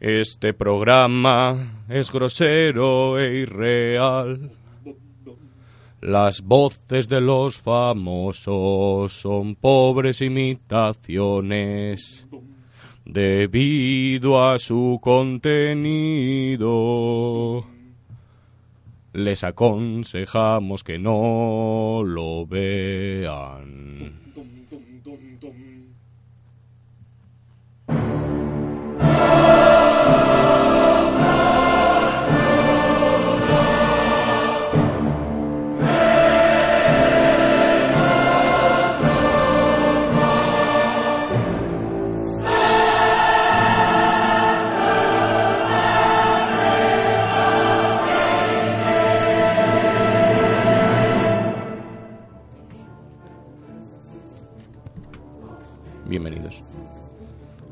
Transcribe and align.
Este 0.00 0.52
programa 0.54 1.84
es 1.90 2.10
grosero 2.10 3.20
e 3.20 3.40
irreal. 3.40 4.50
Las 6.00 6.40
voces 6.40 7.10
de 7.10 7.20
los 7.20 7.60
famosos 7.60 9.12
son 9.12 9.56
pobres 9.56 10.22
imitaciones 10.22 12.26
debido 13.04 14.42
a 14.42 14.58
su 14.58 14.98
contenido. 15.02 16.66
Les 19.12 19.44
aconsejamos 19.44 20.82
que 20.82 20.98
no 20.98 22.00
lo 22.06 22.46
vean. 22.46 24.29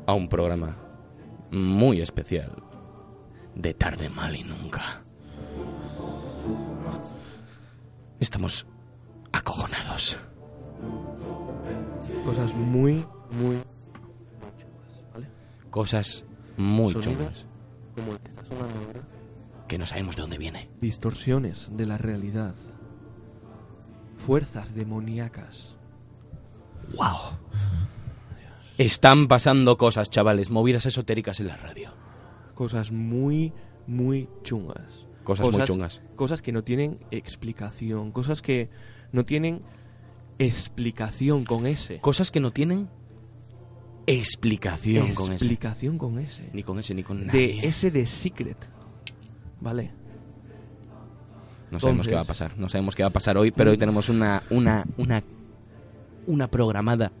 A 0.09 0.13
un 0.13 0.27
programa 0.27 0.75
muy 1.51 2.01
especial 2.01 2.63
de 3.53 3.75
tarde 3.75 4.09
mal 4.09 4.35
y 4.35 4.43
nunca. 4.43 5.03
Estamos 8.19 8.65
acojonados. 9.31 10.17
Cosas 12.25 12.55
muy, 12.55 13.05
muy 13.29 13.57
¿vale? 15.13 15.27
Cosas 15.69 16.25
muy 16.57 16.95
chungas 16.95 17.45
como 17.95 18.13
el 18.13 18.19
que 18.19 18.29
está 18.31 18.45
sonando 18.45 18.79
ahora. 18.87 19.01
que 19.67 19.77
no 19.77 19.85
sabemos 19.85 20.15
de 20.15 20.21
dónde 20.23 20.39
viene. 20.39 20.71
Distorsiones 20.81 21.69
de 21.77 21.85
la 21.85 21.99
realidad. 21.99 22.55
Fuerzas 24.25 24.73
demoníacas. 24.73 25.75
¡Wow! 26.95 27.37
Están 28.79 29.27
pasando 29.27 29.75
cosas, 29.75 30.09
chavales, 30.09 30.49
movidas 30.49 30.85
esotéricas 30.85 31.41
en 31.41 31.47
la 31.47 31.57
radio. 31.57 31.91
Cosas 32.55 32.93
muy, 32.93 33.51
muy 33.87 34.29
chungas. 34.41 35.05
Cosas 35.25 35.51
muy 35.51 35.65
chungas. 35.65 36.01
Cosas 36.15 36.41
que 36.41 36.53
no 36.53 36.63
tienen 36.63 36.97
explicación. 37.11 38.13
Cosas 38.13 38.41
que 38.41 38.69
no 39.11 39.25
tienen 39.25 39.63
explicación 40.37 41.43
con 41.43 41.67
ese. 41.67 41.99
Cosas 41.99 42.31
que 42.31 42.39
no 42.39 42.51
tienen 42.51 42.87
explicación 44.07 45.13
con 45.13 45.33
ese. 45.33 45.43
Explicación 45.43 45.97
con 45.97 46.17
ese. 46.17 46.49
Ni 46.53 46.63
con 46.63 46.79
ese, 46.79 46.93
ni 46.93 47.03
con 47.03 47.27
nadie. 47.27 47.59
De 47.59 47.67
ese 47.67 47.91
de 47.91 48.07
Secret. 48.07 48.69
¿Vale? 49.59 49.91
No 51.69 51.81
sabemos 51.81 52.07
qué 52.07 52.15
va 52.15 52.21
a 52.21 52.25
pasar. 52.25 52.57
No 52.57 52.69
sabemos 52.69 52.95
qué 52.95 53.03
va 53.03 53.09
a 53.09 53.13
pasar 53.13 53.37
hoy, 53.37 53.51
pero 53.51 53.71
hoy 53.71 53.77
tenemos 53.77 54.07
una, 54.07 54.41
una, 54.49 54.85
una, 54.95 55.21
una 56.27 56.47
programada 56.47 57.11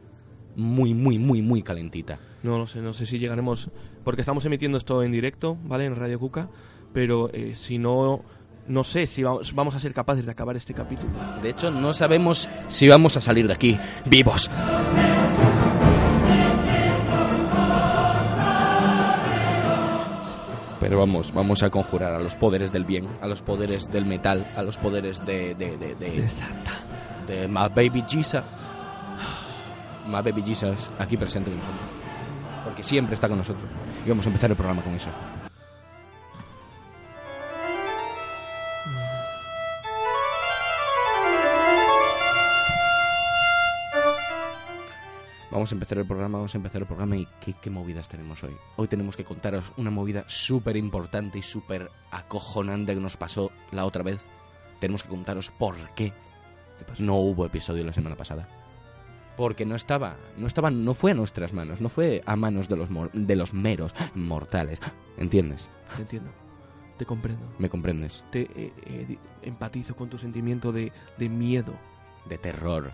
muy, 0.55 0.93
muy, 0.93 1.17
muy, 1.19 1.41
muy 1.41 1.61
calentita. 1.63 2.19
No 2.43 2.57
lo 2.57 2.67
sé, 2.67 2.81
no 2.81 2.93
sé 2.93 3.05
si 3.05 3.19
llegaremos. 3.19 3.69
Porque 4.03 4.21
estamos 4.21 4.45
emitiendo 4.45 4.77
esto 4.77 5.03
en 5.03 5.11
directo, 5.11 5.57
¿vale? 5.63 5.85
En 5.85 5.95
Radio 5.95 6.19
Cuca. 6.19 6.49
Pero 6.93 7.29
eh, 7.33 7.53
si 7.55 7.77
no. 7.77 8.21
No 8.67 8.83
sé 8.83 9.07
si 9.07 9.23
vamos, 9.23 9.53
vamos 9.55 9.73
a 9.73 9.79
ser 9.79 9.93
capaces 9.95 10.25
de 10.27 10.31
acabar 10.31 10.55
este 10.55 10.75
capítulo. 10.75 11.11
De 11.41 11.49
hecho, 11.49 11.71
no 11.71 11.91
sabemos 11.93 12.47
si 12.67 12.87
vamos 12.87 13.17
a 13.17 13.21
salir 13.21 13.47
de 13.47 13.53
aquí 13.53 13.79
vivos. 14.05 14.47
Pero 20.79 20.97
vamos, 20.99 21.33
vamos 21.33 21.61
a 21.61 21.69
conjurar 21.69 22.13
a 22.13 22.19
los 22.19 22.35
poderes 22.35 22.71
del 22.71 22.85
bien, 22.85 23.07
a 23.21 23.27
los 23.27 23.41
poderes 23.41 23.91
del 23.91 24.05
metal, 24.05 24.49
a 24.55 24.63
los 24.63 24.77
poderes 24.77 25.23
de... 25.25 25.53
de, 25.55 25.77
de, 25.77 25.95
de, 25.95 26.09
De 26.21 26.27
Santa. 26.27 26.71
de 27.27 27.47
My 27.47 27.67
Baby 27.75 28.03
Jesus. 28.07 28.41
My 30.09 30.21
Baby 30.23 30.41
Jesus 30.41 30.89
aquí 30.97 31.17
presente 31.17 31.51
con 31.51 31.59
nosotros. 31.59 31.89
Porque 32.65 32.83
siempre 32.83 33.13
está 33.13 33.27
con 33.27 33.37
nosotros. 33.37 33.69
Y 34.05 34.09
vamos 34.09 34.25
a 34.25 34.29
empezar 34.29 34.49
el 34.49 34.57
programa 34.57 34.81
con 34.81 34.93
eso. 34.95 35.09
Vamos 45.51 45.71
a 45.71 45.75
empezar 45.75 45.97
el 45.97 46.05
programa, 46.05 46.37
vamos 46.37 46.53
a 46.53 46.57
empezar 46.57 46.81
el 46.81 46.87
programa 46.87 47.17
y 47.17 47.27
¿qué, 47.41 47.53
qué 47.53 47.69
movidas 47.69 48.07
tenemos 48.07 48.43
hoy? 48.43 48.55
Hoy 48.77 48.87
tenemos 48.87 49.17
que 49.17 49.25
contaros 49.25 49.73
una 49.77 49.89
movida 49.89 50.23
súper 50.27 50.77
importante 50.77 51.39
y 51.39 51.41
súper 51.41 51.89
acojonante 52.11 52.93
que 52.93 53.01
nos 53.01 53.17
pasó 53.17 53.51
la 53.71 53.85
otra 53.85 54.03
vez. 54.03 54.27
Tenemos 54.79 55.03
que 55.03 55.09
contaros 55.09 55.51
por 55.57 55.75
qué 55.95 56.13
no 56.99 57.15
hubo 57.15 57.45
episodio 57.45 57.83
la 57.83 57.93
semana 57.93 58.15
pasada. 58.15 58.47
Porque 59.39 59.65
no 59.65 59.75
estaba, 59.75 60.17
no 60.35 60.47
estaba, 60.47 60.69
no 60.69 60.93
fue 60.93 61.11
a 61.11 61.13
nuestras 61.13 61.53
manos, 61.53 61.79
no 61.79 61.87
fue 61.87 62.21
a 62.25 62.35
manos 62.35 62.67
de 62.67 62.75
los, 62.75 62.89
mor- 62.89 63.09
de 63.13 63.37
los 63.37 63.53
meros 63.53 63.93
mortales. 64.13 64.81
¿Entiendes? 65.17 65.69
Te 65.95 66.01
entiendo. 66.01 66.29
Te 66.97 67.05
comprendo. 67.05 67.45
¿Me 67.57 67.69
comprendes? 67.69 68.25
Te 68.31 68.41
eh, 68.41 68.73
eh, 68.85 69.17
empatizo 69.43 69.95
con 69.95 70.09
tu 70.09 70.17
sentimiento 70.17 70.73
de, 70.73 70.91
de 71.17 71.29
miedo. 71.29 71.73
De 72.27 72.37
terror, 72.37 72.91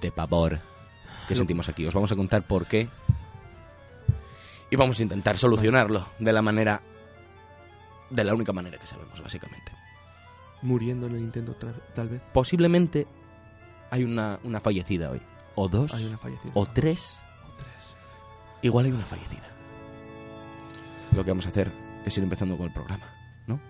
de 0.00 0.10
pavor 0.10 0.60
que 1.28 1.34
Lo- 1.34 1.38
sentimos 1.40 1.68
aquí. 1.68 1.84
Os 1.86 1.92
vamos 1.92 2.10
a 2.10 2.16
contar 2.16 2.42
por 2.46 2.64
qué. 2.66 2.88
Y 4.70 4.76
vamos 4.76 4.98
a 4.98 5.02
intentar 5.02 5.36
solucionarlo 5.36 6.08
de 6.20 6.32
la 6.32 6.40
manera, 6.40 6.80
de 8.08 8.24
la 8.24 8.32
única 8.34 8.54
manera 8.54 8.78
que 8.78 8.86
sabemos, 8.86 9.20
básicamente. 9.22 9.72
Muriendo 10.62 11.06
en 11.06 11.16
el 11.16 11.20
intento, 11.20 11.54
tal 11.94 12.08
vez. 12.08 12.22
Posiblemente 12.32 13.06
hay 13.90 14.04
una, 14.04 14.38
una 14.42 14.60
fallecida 14.60 15.10
hoy. 15.10 15.20
O 15.54 15.68
dos. 15.68 15.92
Hay 15.94 16.06
una 16.06 16.18
fallecida. 16.18 16.52
O 16.54 16.66
tres. 16.66 17.18
O 17.44 17.56
tres. 17.56 17.68
Igual 18.62 18.86
hay 18.86 18.92
una 18.92 19.04
fallecida. 19.04 19.48
Lo 21.14 21.24
que 21.24 21.30
vamos 21.30 21.46
a 21.46 21.50
hacer 21.50 21.70
es 22.04 22.16
ir 22.16 22.24
empezando 22.24 22.56
con 22.56 22.66
el 22.66 22.72
programa, 22.72 23.06
¿no? 23.46 23.60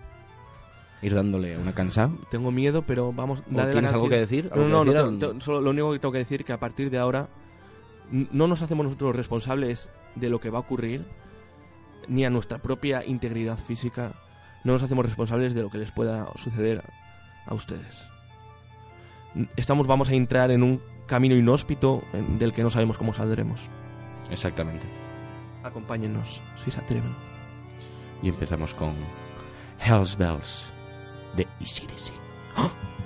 Ir 1.01 1.13
dándole 1.13 1.57
una 1.57 1.73
cansada. 1.73 2.11
Tengo 2.31 2.51
miedo, 2.51 2.81
pero 2.81 3.13
vamos. 3.13 3.39
¿O 3.39 3.43
dale 3.49 3.67
la 3.67 3.71
¿Tienes 3.71 3.93
algo 3.93 4.09
que 4.09 4.17
decir? 4.17 4.45
No, 4.45 4.63
¿Algo 4.63 4.67
no, 4.67 4.83
que 4.85 4.93
no, 4.93 5.11
decir? 5.11 5.41
solo 5.41 5.61
lo 5.61 5.69
único 5.69 5.91
que 5.91 5.99
tengo 5.99 6.11
que 6.11 6.19
decir 6.19 6.41
es 6.41 6.47
que 6.47 6.53
a 6.53 6.59
partir 6.59 6.89
de 6.89 6.97
ahora 6.97 7.29
no 8.11 8.47
nos 8.47 8.61
hacemos 8.61 8.85
nosotros 8.85 9.15
responsables 9.15 9.89
de 10.15 10.29
lo 10.29 10.39
que 10.39 10.49
va 10.49 10.59
a 10.59 10.61
ocurrir, 10.61 11.05
ni 12.07 12.25
a 12.25 12.29
nuestra 12.29 12.59
propia 12.59 13.05
integridad 13.05 13.57
física, 13.57 14.13
no 14.63 14.73
nos 14.73 14.83
hacemos 14.83 15.05
responsables 15.05 15.53
de 15.53 15.61
lo 15.61 15.69
que 15.69 15.77
les 15.77 15.91
pueda 15.91 16.27
suceder 16.35 16.83
a, 17.45 17.53
ustedes. 17.53 18.03
Estamos, 19.55 19.87
vamos 19.87 20.09
a 20.09 20.13
entrar 20.13 20.51
en 20.51 20.63
un 20.63 20.81
camino 21.05 21.35
inhóspito 21.35 22.03
en- 22.13 22.39
del 22.39 22.53
que 22.53 22.63
no 22.63 22.69
sabemos 22.69 22.97
cómo 22.97 23.13
saldremos. 23.13 23.59
Exactamente. 24.29 24.85
Acompáñennos, 25.63 26.41
si 26.63 26.71
se 26.71 26.79
atreven. 26.79 27.13
Y 28.21 28.29
empezamos 28.29 28.73
con 28.73 28.93
Hells 29.79 30.17
Bells 30.17 30.65
de 31.35 31.47
ECDC. 31.59 32.11
Thank 32.55 33.04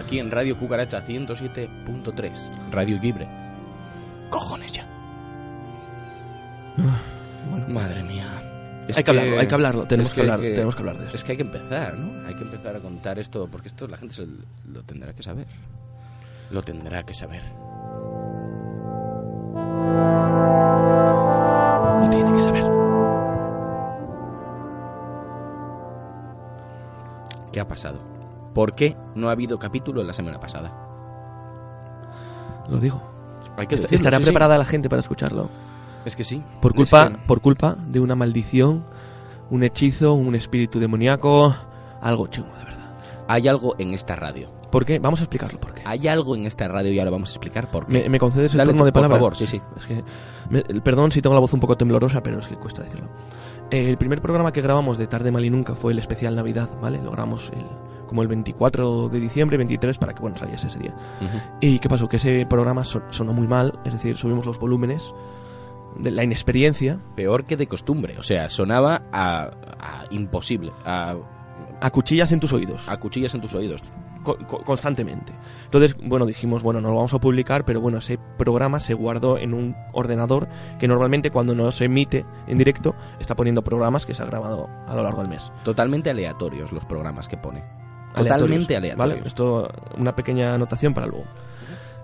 aquí 0.00 0.18
en 0.18 0.30
Radio 0.30 0.56
Cucaracha 0.56 1.06
107.3, 1.06 2.32
Radio 2.70 2.98
Libre. 3.00 3.28
Cojones 4.28 4.72
ya. 4.72 4.86
Bueno. 6.76 7.68
Madre 7.68 8.02
mía. 8.02 8.26
Es 8.88 8.96
hay 8.96 9.04
que, 9.04 9.10
hablarlo, 9.10 9.38
hay 9.38 9.46
que 9.46 9.54
hablarlo. 9.54 9.84
Tenemos 9.86 10.10
es 10.10 10.14
que, 10.14 10.20
hablar, 10.22 10.40
tenemos 10.40 10.74
que 10.74 10.80
hablar 10.80 10.98
de 10.98 11.06
eso. 11.06 11.16
Es 11.16 11.24
que 11.24 11.32
hay 11.32 11.36
que 11.36 11.44
empezar, 11.44 11.96
¿no? 11.96 12.26
Hay 12.26 12.34
que 12.34 12.42
empezar 12.42 12.74
a 12.74 12.80
contar 12.80 13.18
esto, 13.18 13.48
porque 13.50 13.68
esto 13.68 13.86
la 13.86 13.96
gente 13.96 14.14
se 14.14 14.26
lo 14.68 14.82
tendrá 14.82 15.12
que 15.12 15.22
saber. 15.22 15.46
Lo 16.50 16.62
tendrá 16.62 17.04
que 17.04 17.14
saber. 17.14 17.42
Lo 22.00 22.08
tiene 22.10 22.32
que 22.36 22.42
saber. 22.42 22.64
¿Qué 27.52 27.60
ha 27.60 27.68
pasado? 27.68 28.19
¿Por 28.54 28.74
qué 28.74 28.96
no 29.14 29.28
ha 29.28 29.32
habido 29.32 29.58
capítulo 29.58 30.02
la 30.02 30.12
semana 30.12 30.40
pasada? 30.40 30.72
Lo 32.68 32.78
digo. 32.78 33.00
Hay 33.56 33.66
que 33.66 33.76
decirlo, 33.76 33.94
Estará 33.96 34.16
sí, 34.18 34.24
sí. 34.24 34.28
preparada 34.30 34.58
la 34.58 34.64
gente 34.64 34.88
para 34.88 35.00
escucharlo. 35.00 35.48
Es 36.04 36.16
que 36.16 36.24
sí. 36.24 36.42
Por 36.60 36.72
Es 36.72 36.76
culpa, 36.76 37.08
que- 37.10 37.18
por 37.26 37.40
culpa 37.40 37.76
de 37.86 38.00
una 38.00 38.14
maldición, 38.14 38.84
un 39.50 39.62
hechizo, 39.62 40.14
un 40.14 40.34
espíritu 40.34 40.78
demoníaco, 40.78 41.54
algo 42.00 42.26
chungo, 42.28 42.54
de 42.56 42.64
verdad. 42.64 42.94
Hay 43.28 43.48
algo 43.48 43.74
en 43.78 43.92
esta 43.94 44.16
radio. 44.16 44.48
¿Por 44.70 44.84
qué? 44.84 44.98
Vamos 45.00 45.20
a 45.20 45.24
explicarlo 45.24 45.58
por 45.60 45.74
qué. 45.74 45.82
Hay 45.84 46.06
algo 46.08 46.36
en 46.36 46.46
esta 46.46 46.68
radio 46.68 46.92
y 46.92 46.98
ahora 46.98 47.10
vamos 47.10 47.30
a 47.30 47.32
explicar 47.32 47.70
por 47.70 47.86
qué. 47.86 48.02
¿Me, 48.04 48.08
me 48.08 48.18
concedes 48.20 48.52
el 48.54 48.58
Dale 48.58 48.70
turno 48.70 48.84
de 48.84 48.92
por 48.92 49.02
palabra? 49.02 49.16
favor, 49.18 49.36
sí, 49.36 49.46
sí. 49.46 49.60
Es 49.76 49.86
que, 49.86 50.04
me- 50.48 50.62
perdón 50.80 51.10
si 51.10 51.20
tengo 51.20 51.34
la 51.34 51.40
voz 51.40 51.52
un 51.52 51.60
poco 51.60 51.76
temblorosa, 51.76 52.22
pero 52.22 52.38
es 52.38 52.46
que 52.46 52.56
cuesta 52.56 52.82
decirlo. 52.82 53.08
Eh, 53.70 53.90
el 53.90 53.98
primer 53.98 54.20
programa 54.22 54.52
que 54.52 54.62
grabamos 54.62 54.96
de 54.96 55.06
Tarde 55.08 55.32
Mal 55.32 55.44
y 55.44 55.50
Nunca 55.50 55.74
fue 55.74 55.92
el 55.92 55.98
especial 55.98 56.34
Navidad, 56.36 56.68
¿vale? 56.80 57.02
Lo 57.02 57.10
grabamos 57.10 57.50
el, 57.54 57.66
como 58.10 58.20
el 58.22 58.28
24 58.28 59.08
de 59.08 59.20
diciembre, 59.20 59.56
23, 59.56 59.96
para 59.96 60.12
que, 60.12 60.20
bueno, 60.20 60.36
saliese 60.36 60.66
ese 60.66 60.78
día. 60.80 60.92
Ujú. 61.20 61.38
¿Y 61.62 61.78
qué 61.78 61.88
pasó? 61.88 62.08
Que 62.08 62.16
ese 62.16 62.44
programa 62.44 62.84
son- 62.84 63.04
sonó 63.10 63.32
muy 63.32 63.46
mal, 63.46 63.78
es 63.86 63.92
decir, 63.94 64.18
subimos 64.18 64.44
los 64.44 64.58
volúmenes 64.58 65.14
de 65.96 66.10
la 66.10 66.22
inexperiencia 66.24 67.00
Peor 67.16 67.44
que 67.44 67.56
de 67.56 67.66
costumbre. 67.66 68.18
O 68.18 68.22
sea, 68.22 68.50
sonaba 68.50 69.02
a, 69.12 69.50
a 69.78 70.04
imposible. 70.10 70.72
A, 70.84 71.14
a 71.80 71.90
cuchillas 71.90 72.30
en 72.32 72.40
tus 72.40 72.52
oídos. 72.52 72.88
a 72.88 72.98
cuchillas 72.98 73.34
en 73.34 73.40
tus 73.40 73.54
oídos. 73.54 73.80
co- 74.22 74.36
constantemente. 74.64 75.32
Entonces, 75.64 75.96
bueno, 76.02 76.26
dijimos, 76.26 76.62
bueno, 76.62 76.80
no 76.80 76.88
lo 76.90 76.96
vamos 76.96 77.14
a 77.14 77.18
publicar, 77.18 77.64
pero 77.64 77.80
bueno, 77.80 77.98
ese 77.98 78.18
programa 78.36 78.78
se 78.78 78.92
guardó 78.94 79.38
en 79.38 79.54
un 79.54 79.74
ordenador 79.94 80.46
que 80.78 80.86
normalmente 80.86 81.30
cuando 81.30 81.54
no 81.54 81.72
se 81.72 81.86
emite 81.86 82.26
en 82.46 82.58
directo 82.58 82.94
está 83.18 83.34
poniendo 83.34 83.62
programas 83.62 84.04
que 84.04 84.14
se 84.14 84.22
ha 84.22 84.26
grabado 84.26 84.68
a 84.86 84.94
lo 84.94 85.02
largo 85.02 85.22
del 85.22 85.30
mes. 85.30 85.50
Totalmente 85.64 86.10
aleatorios 86.10 86.70
los 86.70 86.84
programas 86.84 87.28
que 87.28 87.38
pone. 87.38 87.62
Totalmente 88.14 88.76
aleatorios. 88.76 88.96
¿Vale? 88.96 89.22
Esto, 89.26 89.68
una 89.96 90.14
pequeña 90.14 90.54
anotación 90.54 90.94
para 90.94 91.06
luego. 91.06 91.24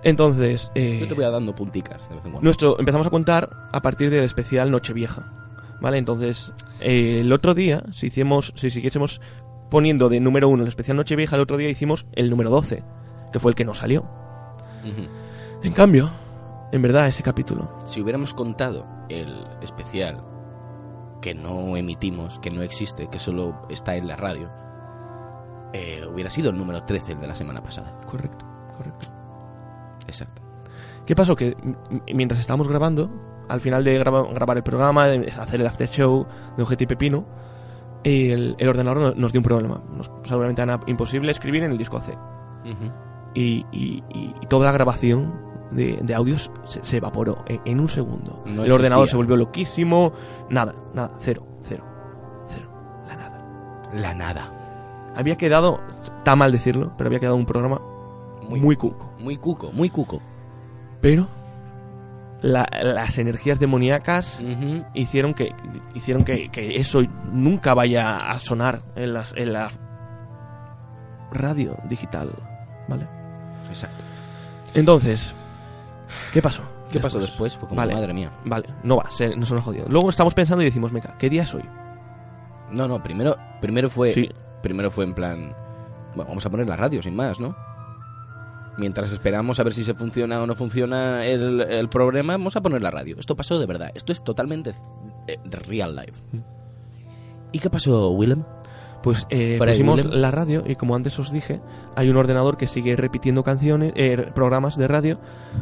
Entonces, 0.02 0.70
eh, 0.74 0.98
Yo 1.00 1.08
te 1.08 1.14
voy 1.14 1.24
a 1.24 1.30
dando 1.30 1.54
punticas 1.54 2.08
de 2.08 2.14
vez 2.14 2.24
en 2.24 2.30
cuando. 2.32 2.40
nuestro, 2.42 2.78
empezamos 2.78 3.06
a 3.06 3.10
contar 3.10 3.50
a 3.72 3.82
partir 3.82 4.10
del 4.10 4.24
especial 4.24 4.70
Nochevieja. 4.70 5.32
¿Vale? 5.80 5.98
Entonces, 5.98 6.52
eh, 6.80 7.20
el 7.20 7.32
otro 7.32 7.54
día, 7.54 7.82
si 7.92 8.06
hiciéramos, 8.06 8.52
si 8.56 8.70
siguiésemos 8.70 9.20
poniendo 9.70 10.08
de 10.08 10.20
número 10.20 10.48
uno 10.48 10.62
el 10.62 10.68
especial 10.68 10.96
Nochevieja, 10.96 11.36
el 11.36 11.42
otro 11.42 11.56
día 11.56 11.68
hicimos 11.68 12.06
el 12.12 12.30
número 12.30 12.50
12, 12.50 12.82
que 13.32 13.38
fue 13.38 13.50
el 13.50 13.56
que 13.56 13.64
nos 13.64 13.78
salió. 13.78 14.02
Ujú. 14.84 15.08
En 15.62 15.72
cambio, 15.72 16.08
en 16.72 16.82
verdad, 16.82 17.08
ese 17.08 17.22
capítulo 17.22 17.68
Si 17.84 18.00
hubiéramos 18.00 18.32
contado 18.32 18.86
el 19.08 19.34
especial 19.60 20.22
que 21.20 21.34
no 21.34 21.76
emitimos, 21.76 22.38
que 22.38 22.50
no 22.50 22.62
existe, 22.62 23.08
que 23.08 23.18
solo 23.18 23.66
está 23.70 23.96
en 23.96 24.06
la 24.06 24.16
radio, 24.16 24.50
eh, 25.72 26.02
hubiera 26.12 26.30
sido 26.30 26.50
el 26.50 26.56
número 26.56 26.82
13 26.84 27.12
el 27.12 27.20
de 27.20 27.26
la 27.28 27.36
semana 27.36 27.62
pasada. 27.62 27.96
Correcto, 28.06 28.44
correcto. 28.76 29.08
Exacto. 30.06 30.42
¿Qué 31.04 31.14
pasó? 31.14 31.36
Que 31.36 31.56
mientras 32.12 32.40
estábamos 32.40 32.68
grabando, 32.68 33.10
al 33.48 33.60
final 33.60 33.84
de 33.84 33.98
graba- 33.98 34.26
grabar 34.32 34.56
el 34.56 34.62
programa, 34.62 35.06
de 35.06 35.30
hacer 35.30 35.60
el 35.60 35.66
after 35.66 35.88
show 35.88 36.26
de 36.56 36.62
Ojete 36.62 36.86
Pepino, 36.86 37.24
el, 38.04 38.56
el 38.58 38.68
ordenador 38.68 38.98
no- 38.98 39.14
nos 39.14 39.32
dio 39.32 39.40
un 39.40 39.44
problema. 39.44 39.80
Nos 39.96 40.08
una 40.28 40.46
ventana 40.46 40.80
imposible 40.86 41.30
escribir 41.30 41.62
en 41.64 41.72
el 41.72 41.78
disco 41.78 42.00
C. 42.00 42.16
Y, 43.34 43.64
y- 43.70 44.02
y- 44.10 44.34
y 44.40 44.46
toda 44.46 44.66
la 44.66 44.72
grabación 44.72 45.40
de, 45.70 45.98
de 46.02 46.14
audios 46.14 46.50
se, 46.64 46.84
se 46.84 46.96
evaporó 46.96 47.44
en, 47.46 47.60
en 47.64 47.80
un 47.80 47.88
segundo. 47.88 48.42
No 48.46 48.62
el 48.64 48.72
ordenador 48.72 49.06
se 49.08 49.16
volvió 49.16 49.36
loquísimo. 49.36 50.12
Nada, 50.50 50.74
nada, 50.94 51.12
cero, 51.18 51.46
cero, 51.62 51.84
cero, 52.48 52.68
la 53.06 53.16
nada. 53.16 53.90
La 53.94 54.14
nada. 54.14 54.52
Había 55.16 55.36
quedado, 55.36 55.80
está 56.02 56.36
mal 56.36 56.52
decirlo, 56.52 56.92
pero 56.96 57.08
había 57.08 57.20
quedado 57.20 57.36
un 57.36 57.46
programa 57.46 57.80
Muy, 58.48 58.60
muy 58.60 58.76
cuco. 58.76 59.12
muy 59.18 59.36
cuco, 59.38 59.72
muy 59.72 59.90
cuco. 59.90 60.20
Pero 61.00 61.26
la- 62.42 62.68
las 62.82 63.18
energías 63.18 63.58
demoníacas 63.58 64.40
hicieron 64.94 65.32
que 65.34 65.54
hicieron 65.94 66.22
que, 66.24 66.48
que 66.50 66.76
eso 66.76 67.00
nunca 67.32 67.74
vaya 67.74 68.16
a 68.16 68.38
sonar 68.38 68.82
en 68.94 69.14
las 69.14 69.32
en 69.36 69.52
la 69.52 69.70
radio 71.32 71.76
digital, 71.88 72.30
¿vale? 72.88 73.06
Exacto. 73.68 74.04
Entonces, 74.74 75.34
¿qué 76.32 76.40
pasó? 76.42 76.62
¿Qué 76.90 77.00
pasó 77.00 77.18
después? 77.18 77.56
Fue 77.56 77.68
como, 77.68 77.80
Vale. 77.80 77.94
madre 77.94 78.12
mía. 78.14 78.30
Vale, 78.44 78.68
no 78.84 78.96
va, 78.96 79.10
se, 79.10 79.34
nos 79.36 79.50
hemos 79.50 79.64
jodido. 79.64 79.86
Luego 79.88 80.08
estamos 80.08 80.34
pensando 80.34 80.62
y 80.62 80.66
decimos, 80.66 80.92
meca, 80.92 81.16
¿qué 81.18 81.28
día 81.28 81.42
es 81.42 81.52
hoy? 81.52 81.64
No, 82.70 82.86
no, 82.86 83.02
primero, 83.02 83.36
primero 83.60 83.90
fue 83.90 84.12
Sí, 84.12 84.28
primero 84.66 84.90
fue 84.90 85.04
en 85.04 85.14
plan, 85.14 85.54
bueno, 86.14 86.28
vamos 86.28 86.44
a 86.44 86.50
poner 86.50 86.66
la 86.66 86.76
radio 86.76 87.02
sin 87.02 87.14
más, 87.14 87.38
¿no? 87.40 87.56
Mientras 88.78 89.10
esperamos 89.12 89.58
a 89.58 89.62
ver 89.62 89.72
si 89.72 89.84
se 89.84 89.94
funciona 89.94 90.42
o 90.42 90.46
no 90.46 90.54
funciona 90.54 91.24
el, 91.24 91.62
el 91.62 91.88
programa, 91.88 92.34
vamos 92.34 92.56
a 92.56 92.60
poner 92.60 92.82
la 92.82 92.90
radio. 92.90 93.16
Esto 93.18 93.34
pasó 93.34 93.58
de 93.58 93.66
verdad. 93.66 93.90
Esto 93.94 94.12
es 94.12 94.22
totalmente 94.22 94.74
eh, 95.28 95.38
real 95.44 95.96
life. 95.96 96.20
Mm. 96.32 96.40
¿Y 97.52 97.58
qué 97.58 97.70
pasó, 97.70 98.10
Willem? 98.10 98.44
pues 99.02 99.24
eh, 99.30 99.56
pusimos 99.56 100.04
Willem. 100.04 100.20
la 100.20 100.32
radio 100.32 100.64
y 100.66 100.74
como 100.74 100.96
antes 100.96 101.16
os 101.20 101.30
dije, 101.30 101.60
hay 101.94 102.10
un 102.10 102.16
ordenador 102.16 102.56
que 102.56 102.66
sigue 102.66 102.96
repitiendo 102.96 103.44
canciones, 103.44 103.92
eh, 103.94 104.32
programas 104.34 104.76
de 104.76 104.88
radio. 104.88 105.20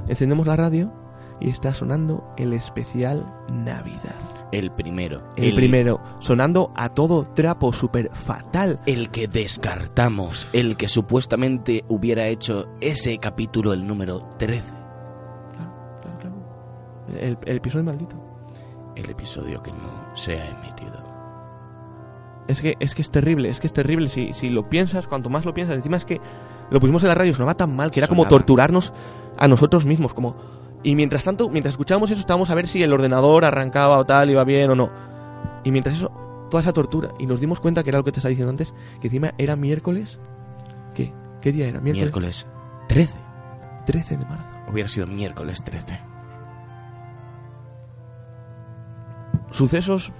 Encendemos 0.08 0.46
la 0.46 0.56
radio 0.56 0.92
y 1.40 1.50
está 1.50 1.74
sonando 1.74 2.32
el 2.38 2.54
especial 2.54 3.30
Navidad. 3.52 4.43
El 4.54 4.70
primero. 4.70 5.22
El, 5.34 5.52
primero, 5.54 6.00
sonando 6.20 6.72
a 6.76 6.90
todo 6.90 7.24
trapo, 7.24 7.72
súper 7.72 8.10
fatal. 8.14 8.78
El 8.86 9.10
que 9.10 9.26
descartamos. 9.26 10.46
El 10.52 10.76
que 10.76 10.86
supuestamente 10.86 11.84
hubiera 11.88 12.28
hecho 12.28 12.68
ese 12.80 13.18
capítulo, 13.18 13.72
el 13.72 13.84
número 13.84 14.28
13. 14.38 14.62
Claro, 15.52 15.98
claro, 16.02 16.18
claro. 16.20 17.18
El, 17.18 17.36
el 17.44 17.56
episodio 17.56 17.84
maldito. 17.84 18.16
El 18.94 19.10
episodio 19.10 19.60
que 19.60 19.72
no 19.72 20.14
se 20.14 20.40
ha 20.40 20.50
emitido. 20.50 21.02
Es 22.46 22.60
que, 22.60 22.76
es 22.78 22.94
que 22.94 23.02
es 23.02 23.10
terrible, 23.10 23.48
es 23.48 23.58
que 23.58 23.66
es 23.66 23.72
terrible. 23.72 24.08
Si, 24.08 24.32
si 24.32 24.50
lo 24.50 24.68
piensas, 24.68 25.08
cuanto 25.08 25.30
más 25.30 25.44
lo 25.44 25.52
piensas, 25.52 25.76
encima 25.76 25.96
es 25.96 26.04
que 26.04 26.20
lo 26.70 26.78
pusimos 26.78 27.02
en 27.02 27.08
la 27.08 27.16
radio, 27.16 27.34
sonaba 27.34 27.56
tan 27.56 27.74
mal 27.74 27.90
que 27.90 27.98
era 27.98 28.06
como 28.06 28.28
torturarnos 28.28 28.92
a 29.36 29.48
nosotros 29.48 29.84
mismos. 29.84 30.14
como 30.14 30.36
Y 30.84 30.94
mientras 30.94 31.24
tanto, 31.24 31.48
mientras 31.48 31.72
escuchábamos 31.72 32.10
eso, 32.10 32.20
estábamos 32.20 32.50
a 32.50 32.54
ver 32.54 32.68
si 32.68 32.82
el 32.82 32.92
ordenador 32.92 33.46
arrancaba 33.46 33.98
o 33.98 34.04
tal, 34.04 34.30
iba 34.30 34.44
bien 34.44 34.70
o 34.70 34.74
no. 34.76 34.90
Y 35.64 35.72
mientras 35.72 35.96
eso, 35.96 36.12
toda 36.50 36.60
esa 36.60 36.74
tortura. 36.74 37.10
Y 37.18 37.26
nos 37.26 37.40
dimos 37.40 37.58
cuenta 37.58 37.82
que 37.82 37.88
era 37.88 37.98
lo 37.98 38.04
que 38.04 38.12
te 38.12 38.20
estaba 38.20 38.30
diciendo 38.30 38.50
antes, 38.50 38.74
que 39.00 39.08
encima 39.08 39.32
era 39.38 39.56
miércoles. 39.56 40.18
¿Qué? 40.94 41.12
¿Qué 41.40 41.52
día 41.52 41.66
era? 41.66 41.80
Miércoles, 41.80 42.46
Miércoles 42.46 42.46
13. 42.88 43.14
13 43.86 44.16
de 44.18 44.26
marzo. 44.26 44.44
Hubiera 44.70 44.88
sido 44.88 45.06
miércoles 45.06 45.64
13. 45.64 46.00
Sucesos 49.50 50.12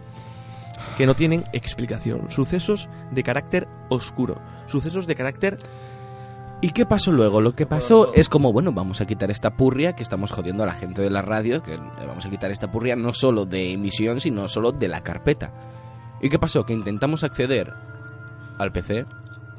que 0.96 1.07
no 1.07 1.14
tienen 1.14 1.44
explicación. 1.53 2.31
Sucesos 2.31 2.88
de 3.11 3.22
carácter 3.22 3.68
oscuro. 3.90 4.40
Sucesos 4.66 5.07
de 5.07 5.14
carácter 5.14 5.59
¿Y 6.61 6.71
qué 6.71 6.87
pasó 6.87 7.12
luego? 7.12 7.40
Lo 7.40 7.55
que 7.55 7.67
pasó 7.67 8.14
es 8.14 8.29
como, 8.29 8.53
bueno, 8.53 8.73
vamos 8.73 9.01
a 9.01 9.07
quitar 9.07 9.31
esta 9.31 9.55
purria 9.57 9.95
que 9.95 10.03
estamos 10.03 10.33
jodiendo 10.33 10.62
a 10.62 10.67
la 10.67 10.73
gente 10.73 11.03
de 11.03 11.11
la 11.11 11.21
radio, 11.21 11.62
que 11.62 11.77
vamos 11.77 12.25
a 12.25 12.31
quitar 12.31 12.51
esta 12.51 12.71
purria 12.71 12.97
no 12.97 13.12
solo 13.12 13.45
de 13.45 13.73
emisión, 13.73 14.21
sino 14.21 14.49
solo 14.49 14.73
de 14.73 14.88
la 14.88 15.03
carpeta. 15.03 15.53
¿Y 16.23 16.31
qué 16.31 16.38
pasó? 16.38 16.64
Que 16.64 16.73
intentamos 16.73 17.23
acceder 17.23 17.73
al 18.59 18.73
PC, 18.73 19.05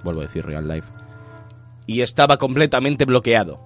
vuelvo 0.03 0.21
a 0.21 0.23
decir 0.23 0.45
Real 0.45 0.67
Life, 0.67 0.91
y 1.85 2.01
estaba 2.01 2.37
completamente 2.37 3.05
bloqueado. 3.05 3.59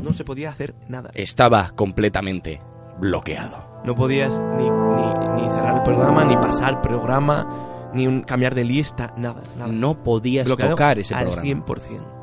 no 0.00 0.12
se 0.12 0.24
podía 0.24 0.50
hacer 0.50 0.76
nada. 0.88 1.10
Estaba 1.14 1.70
completamente 1.74 2.60
bloqueado. 3.00 3.80
No 3.84 3.94
podías 3.94 4.38
ni, 4.56 4.70
ni, 4.70 5.42
ni 5.42 5.50
cerrar 5.50 5.76
el 5.76 5.82
programa, 5.82 6.24
ni 6.24 6.36
pasar 6.36 6.80
programa, 6.82 7.65
ni 7.96 8.06
un, 8.06 8.22
cambiar 8.22 8.54
de 8.54 8.64
lista, 8.64 9.12
nada, 9.16 9.42
nada. 9.56 9.72
No 9.72 10.02
podías 10.02 10.46
Bloqueado 10.46 10.72
tocar 10.72 10.98
ese 10.98 11.14
al 11.14 11.26
programa. 11.26 11.64
100%. 11.64 12.16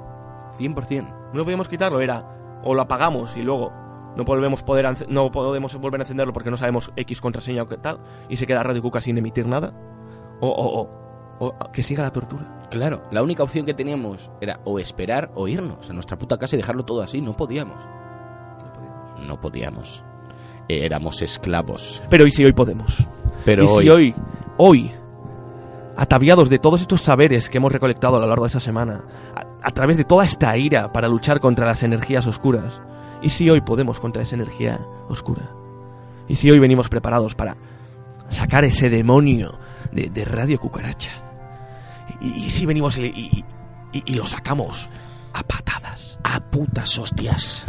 100%. 0.60 1.32
No 1.34 1.44
podíamos 1.44 1.68
quitarlo, 1.68 2.00
era 2.00 2.62
o 2.64 2.74
lo 2.74 2.82
apagamos 2.82 3.36
y 3.36 3.42
luego 3.42 3.74
no 4.16 4.24
volvemos, 4.24 4.64
poder, 4.64 4.86
no 5.10 5.32
podemos 5.32 5.76
volver 5.76 6.00
a 6.00 6.04
encenderlo 6.04 6.34
porque 6.34 6.52
no 6.52 6.58
sabemos 6.58 6.92
X 6.96 7.20
contraseña 7.20 7.64
o 7.64 7.68
qué 7.68 7.78
tal, 7.78 8.00
y 8.30 8.38
se 8.38 8.46
queda 8.46 8.64
Radio 8.64 8.82
Cuca 8.82 9.02
sin 9.02 9.18
emitir 9.18 9.48
nada, 9.48 9.74
o, 10.40 10.48
o, 10.48 10.82
o, 11.40 11.46
o 11.48 11.72
que 11.72 11.84
siga 11.84 12.04
la 12.04 12.12
tortura. 12.12 12.60
Claro, 12.70 13.04
la 13.12 13.24
única 13.24 13.44
opción 13.44 13.66
que 13.66 13.74
teníamos 13.74 14.32
era 14.40 14.60
o 14.66 14.80
esperar 14.80 15.32
o 15.36 15.48
irnos 15.48 15.90
a 15.90 15.94
nuestra 15.94 16.18
puta 16.18 16.38
casa 16.38 16.56
y 16.56 16.60
dejarlo 16.60 16.86
todo 16.86 17.02
así. 17.02 17.22
No 17.22 17.36
podíamos. 17.36 17.78
No 19.28 19.40
podíamos. 19.40 20.04
Éramos 20.68 21.22
esclavos. 21.22 22.02
Pero 22.10 22.26
¿y 22.26 22.32
si 22.32 22.46
hoy 22.46 22.54
podemos? 22.54 23.06
Pero 23.46 23.64
y 23.64 23.68
hoy, 23.68 23.84
si 23.84 23.90
hoy, 23.90 24.16
hoy, 24.58 24.92
ataviados 25.98 26.50
de 26.50 26.60
todos 26.60 26.82
estos 26.82 27.02
saberes 27.02 27.50
que 27.50 27.58
hemos 27.58 27.72
recolectado 27.72 28.18
a 28.18 28.20
lo 28.20 28.28
largo 28.28 28.46
de 28.46 28.50
esa 28.50 28.60
semana, 28.60 29.04
a, 29.62 29.72
través 29.72 29.98
de 29.98 30.04
toda 30.04 30.26
esta 30.26 30.56
ira 30.58 30.92
para 30.92 31.08
luchar 31.08 31.40
contra 31.40 31.66
las 31.66 31.84
energías 31.84 32.26
oscuras. 32.28 32.82
¿Y 33.22 33.30
si 33.30 33.50
hoy 33.50 33.62
podemos 33.62 34.00
contra 34.00 34.24
esa 34.24 34.36
energía 34.36 34.80
oscura? 35.08 35.50
¿Y 36.28 36.36
si 36.36 36.50
hoy 36.52 36.60
venimos 36.60 36.90
preparados 36.90 37.36
para 37.36 37.56
sacar 38.30 38.66
ese 38.66 38.90
demonio 38.90 39.60
de, 39.92 40.26
Radio 40.26 40.60
Cucaracha? 40.60 41.12
¿Y, 42.20 42.50
si 42.50 42.66
venimos 42.66 42.98
y, 42.98 43.46
lo 44.08 44.26
sacamos 44.26 44.90
a 45.34 45.44
patadas? 45.44 46.18
A 46.24 46.40
putas 46.40 46.98
hostias. 46.98 47.66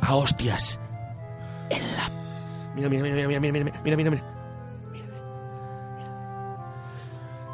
A 0.00 0.14
hostias. 0.14 0.80
En 1.68 1.82
la... 1.96 2.10
Mira, 2.74 2.88
mira, 2.88 3.02
mira, 3.02 3.14
mira, 3.14 3.40
mira, 3.40 3.52
mira, 3.52 3.80
mira, 3.82 3.96
mira. 3.96 4.10
mira. 4.10 4.39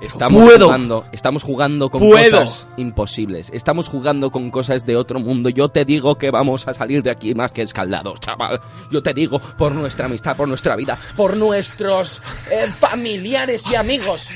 Estamos 0.01 0.45
Puedo. 0.45 0.67
jugando, 0.67 1.07
estamos 1.11 1.43
jugando 1.43 1.89
con 1.89 2.01
Puedo. 2.01 2.41
cosas 2.43 2.67
imposibles. 2.77 3.51
Estamos 3.55 3.89
jugando 3.89 4.31
con 4.31 4.51
cosas 4.51 4.85
de 4.85 4.95
otro 4.95 5.21
mundo. 5.21 5.49
Yo 5.49 5.71
te 5.71 5.87
digo 5.87 6.17
que 6.17 6.31
vamos 6.31 6.69
a 6.69 6.75
salir 6.75 7.03
de 7.03 7.11
aquí 7.11 7.35
más 7.35 7.51
que 7.53 7.63
escaldados, 7.63 8.21
chaval. 8.21 8.61
Yo 8.91 9.03
te 9.03 9.15
digo 9.15 9.39
por 9.57 9.73
nuestra 9.73 10.05
amistad, 10.07 10.37
por 10.37 10.49
nuestra 10.49 10.77
vida, 10.77 10.99
por 11.17 11.37
nuestros 11.37 12.23
eh, 12.53 12.67
familiares 12.73 13.65
y 13.71 13.75
amigos. 13.75 14.29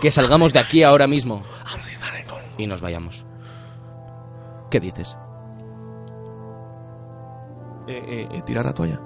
Que 0.00 0.10
salgamos 0.10 0.52
de 0.52 0.58
aquí 0.58 0.82
ahora 0.82 1.06
mismo 1.06 1.42
y 2.56 2.66
nos 2.66 2.80
vayamos. 2.80 3.24
¿Qué 4.70 4.80
dices? 4.80 5.16
Eh, 7.86 8.02
eh, 8.06 8.28
eh, 8.32 8.42
tirar 8.44 8.64
la 8.64 8.74
toalla. 8.74 9.00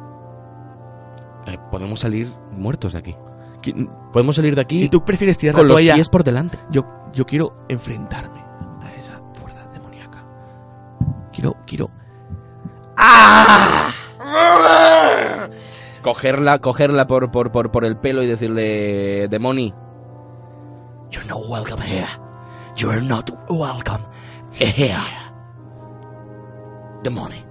Eh, 1.47 1.59
podemos 1.71 2.01
salir 2.01 2.33
muertos 2.51 2.95
de 2.95 2.99
aquí. 2.99 3.17
¿Qui- 3.63 3.89
Podemos 4.13 4.37
salir 4.37 4.55
de 4.55 4.61
aquí 4.61 4.85
¿Y 4.85 4.89
tú 4.89 5.05
prefieres 5.05 5.39
tirar 5.39 5.55
con 5.55 5.63
la 5.65 5.69
los 5.69 5.77
toalla? 5.77 5.95
pies 5.95 6.09
por 6.09 6.25
delante. 6.25 6.59
Yo, 6.71 6.83
yo 7.13 7.25
quiero 7.25 7.65
enfrentarme 7.69 8.41
a 8.83 8.93
esa 8.95 9.21
fuerza 9.35 9.67
demoníaca. 9.73 10.25
Quiero, 11.33 11.57
quiero. 11.67 11.91
Cogerla, 16.03 16.59
cogerla 16.59 17.07
por, 17.07 17.31
por, 17.31 17.53
por, 17.53 17.71
por 17.71 17.85
el 17.85 17.97
pelo 17.97 18.23
y 18.23 18.27
decirle, 18.27 19.29
Demoni, 19.29 19.73
You're 21.11 21.27
not 21.29 21.43
welcome 21.49 21.81
here. 21.83 22.09
You're 22.77 23.01
not 23.03 23.31
welcome 23.49 24.03
here. 24.53 24.97
The 27.05 27.11
money. 27.11 27.45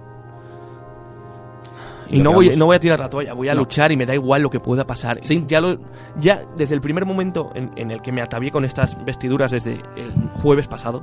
Y 2.12 2.20
no 2.20 2.32
voy, 2.32 2.54
no 2.56 2.66
voy 2.66 2.76
a 2.76 2.80
tirar 2.80 3.00
la 3.00 3.08
toalla, 3.08 3.32
voy 3.32 3.48
a 3.48 3.54
No. 3.54 3.60
luchar 3.60 3.90
y 3.90 3.96
me 3.96 4.06
da 4.06 4.14
igual 4.14 4.42
lo 4.42 4.50
que 4.50 4.60
pueda 4.60 4.86
pasar. 4.86 5.18
Sí. 5.22 5.44
Ya, 5.48 5.60
lo, 5.60 5.78
ya 6.18 6.42
desde 6.56 6.74
el 6.74 6.80
primer 6.80 7.06
momento 7.06 7.50
en, 7.54 7.70
en 7.76 7.90
el 7.90 8.00
que 8.02 8.12
me 8.12 8.20
atavié 8.22 8.50
con 8.50 8.64
estas 8.64 9.02
vestiduras 9.04 9.50
desde 9.50 9.80
el 9.96 10.12
jueves 10.34 10.68
pasado, 10.68 11.02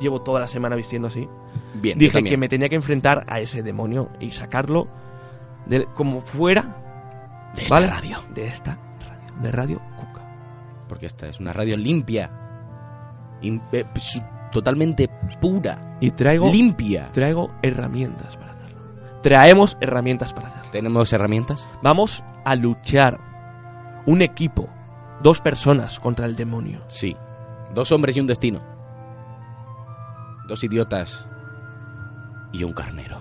llevo 0.00 0.22
toda 0.22 0.40
la 0.40 0.48
semana 0.48 0.74
vistiendo 0.74 1.08
así, 1.08 1.28
bien, 1.74 1.98
dije 1.98 2.22
que 2.22 2.36
me 2.36 2.48
tenía 2.48 2.68
que 2.68 2.74
enfrentar 2.76 3.24
a 3.28 3.40
ese 3.40 3.62
demonio 3.62 4.08
y 4.18 4.30
sacarlo 4.32 4.88
de, 5.66 5.86
como 5.94 6.20
fuera 6.20 7.50
De 7.54 7.62
esta 7.62 7.74
¿vale? 7.76 7.86
radio. 7.88 8.16
de 8.34 8.44
esta 8.46 8.78
radio, 9.06 9.40
de 9.42 9.52
Radio 9.52 9.82
Cuca. 9.96 10.22
Porque 10.88 11.06
esta 11.06 11.26
es 11.28 11.38
una 11.40 11.52
radio 11.52 11.76
limpia. 11.76 12.30
Im- 13.42 13.60
eh, 13.72 13.84
totalmente 14.50 15.08
pura. 15.40 15.96
Y 16.00 16.10
traigo, 16.12 16.50
Limpia. 16.50 17.10
traigo 17.12 17.50
herramientas 17.62 18.36
para. 18.36 18.51
Traemos 19.22 19.76
herramientas 19.80 20.32
para 20.32 20.48
hacerlo. 20.48 20.70
¿Tenemos 20.72 21.12
herramientas? 21.12 21.68
Vamos 21.82 22.24
a 22.44 22.56
luchar 22.56 23.20
un 24.04 24.20
equipo, 24.20 24.68
dos 25.22 25.40
personas 25.40 26.00
contra 26.00 26.26
el 26.26 26.34
demonio. 26.34 26.80
Sí. 26.88 27.16
Dos 27.72 27.92
hombres 27.92 28.16
y 28.16 28.20
un 28.20 28.26
destino. 28.26 28.60
Dos 30.48 30.64
idiotas 30.64 31.24
y 32.52 32.64
un 32.64 32.72
carnero. 32.72 33.20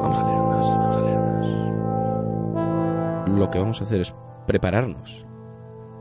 Vamos 0.00 0.18
a 0.18 0.26
leer 0.26 0.40
unas, 0.40 0.66
vamos 0.66 0.96
a 0.96 1.00
leer 1.00 1.18
unas. 1.18 1.42
Lo 3.38 3.50
que 3.50 3.58
vamos 3.58 3.80
a 3.80 3.84
hacer 3.84 4.00
es 4.00 4.14
prepararnos. 4.46 5.26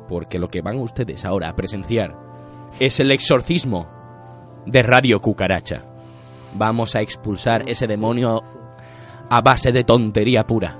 Porque 0.07 0.39
lo 0.39 0.47
que 0.47 0.61
van 0.61 0.79
ustedes 0.79 1.25
ahora 1.25 1.49
a 1.49 1.55
presenciar 1.55 2.15
es 2.79 3.01
el 3.01 3.11
exorcismo 3.11 3.89
de 4.65 4.81
Radio 4.81 5.21
Cucaracha. 5.21 5.90
Vamos 6.53 6.95
a 6.95 7.01
expulsar 7.01 7.63
ese 7.67 7.87
demonio 7.87 8.41
a 9.29 9.41
base 9.41 9.71
de 9.71 9.83
tontería 9.83 10.45
pura. 10.45 10.77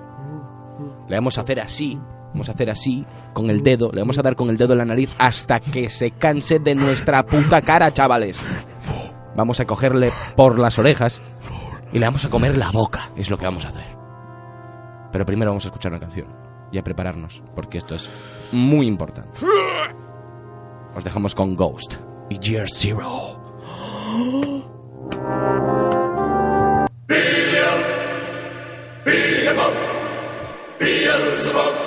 Le 1.07 1.15
vamos 1.15 1.37
a 1.37 1.41
hacer 1.41 1.59
así, 1.59 1.99
vamos 2.33 2.49
a 2.49 2.51
hacer 2.51 2.69
así 2.69 3.05
con 3.33 3.49
el 3.49 3.63
dedo, 3.63 3.89
le 3.91 4.01
vamos 4.01 4.17
a 4.17 4.21
dar 4.21 4.35
con 4.35 4.49
el 4.49 4.57
dedo 4.57 4.73
en 4.73 4.79
la 4.79 4.85
nariz 4.85 5.13
hasta 5.17 5.59
que 5.59 5.89
se 5.89 6.11
canse 6.11 6.59
de 6.59 6.75
nuestra 6.75 7.25
puta 7.25 7.61
cara, 7.61 7.91
chavales. 7.91 8.41
Vamos 9.35 9.59
a 9.59 9.65
cogerle 9.65 10.11
por 10.35 10.59
las 10.59 10.77
orejas 10.79 11.21
y 11.93 11.99
le 11.99 12.05
vamos 12.05 12.25
a 12.25 12.29
comer 12.29 12.57
la 12.57 12.71
boca, 12.71 13.11
es 13.15 13.29
lo 13.29 13.37
que 13.37 13.45
vamos 13.45 13.65
a 13.65 13.69
hacer. 13.69 13.95
Pero 15.11 15.25
primero 15.25 15.51
vamos 15.51 15.65
a 15.65 15.67
escuchar 15.69 15.91
una 15.91 15.99
canción 15.99 16.27
y 16.71 16.77
a 16.77 16.83
prepararnos, 16.83 17.41
porque 17.55 17.77
esto 17.77 17.95
es 17.95 18.09
muy 18.53 18.87
importante. 18.87 19.39
Os 20.95 21.03
dejamos 21.03 21.35
con 21.35 21.55
Ghost 21.55 21.95
y 22.29 22.37
Year 22.39 22.67
Zero. 22.69 23.40
Beelzebub. 30.81 31.80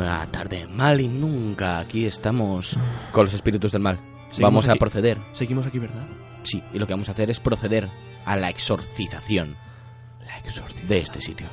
A 0.00 0.26
Tarde 0.30 0.66
Mal 0.66 1.00
y 1.00 1.08
Nunca. 1.08 1.78
Aquí 1.80 2.06
estamos 2.06 2.78
con 3.12 3.26
los 3.26 3.34
espíritus 3.34 3.72
del 3.72 3.82
mal. 3.82 3.98
Vamos 4.40 4.68
a 4.68 4.76
proceder. 4.76 5.18
Seguimos 5.34 5.66
aquí, 5.66 5.78
¿verdad? 5.78 6.06
Sí, 6.44 6.62
y 6.72 6.78
lo 6.78 6.86
que 6.86 6.94
vamos 6.94 7.08
a 7.08 7.12
hacer 7.12 7.30
es 7.30 7.40
proceder 7.40 7.88
a 8.24 8.36
la 8.36 8.48
exorcización 8.48 9.56
La 10.26 10.38
exorcización. 10.38 10.88
de 10.88 10.98
este 10.98 11.20
sitio. 11.20 11.46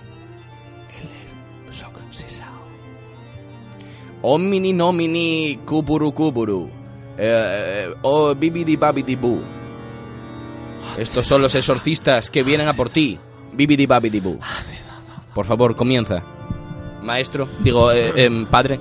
El 0.98 1.70
exorcizado. 1.70 2.56
Omini 4.22 4.72
nomini 4.72 5.60
kuburu 5.66 6.14
kuburu. 6.14 6.70
Eh, 7.18 7.88
eh, 7.90 7.96
oh, 8.04 8.34
bibidi 8.36 8.78
babidi 8.78 9.16
bu. 9.16 9.42
Estos 10.98 11.28
son 11.28 11.42
los 11.42 11.56
exorcistas 11.56 12.30
que 12.30 12.44
vienen 12.44 12.70
a 12.70 12.74
por 12.74 12.90
ti. 12.90 13.20
Bibidi 13.54 13.86
babidi 13.86 14.20
bu. 14.22 14.40
Por 15.34 15.46
favor, 15.46 15.76
comienza. 15.76 16.35
Maestro, 17.06 17.48
digo, 17.60 17.92
eh, 17.92 18.12
em, 18.16 18.46
padre. 18.46 18.80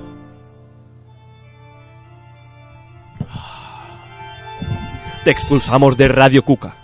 Te 5.25 5.31
expulsamos 5.31 5.97
de 5.97 6.09
Radio 6.09 6.43
Cuca. 6.43 6.77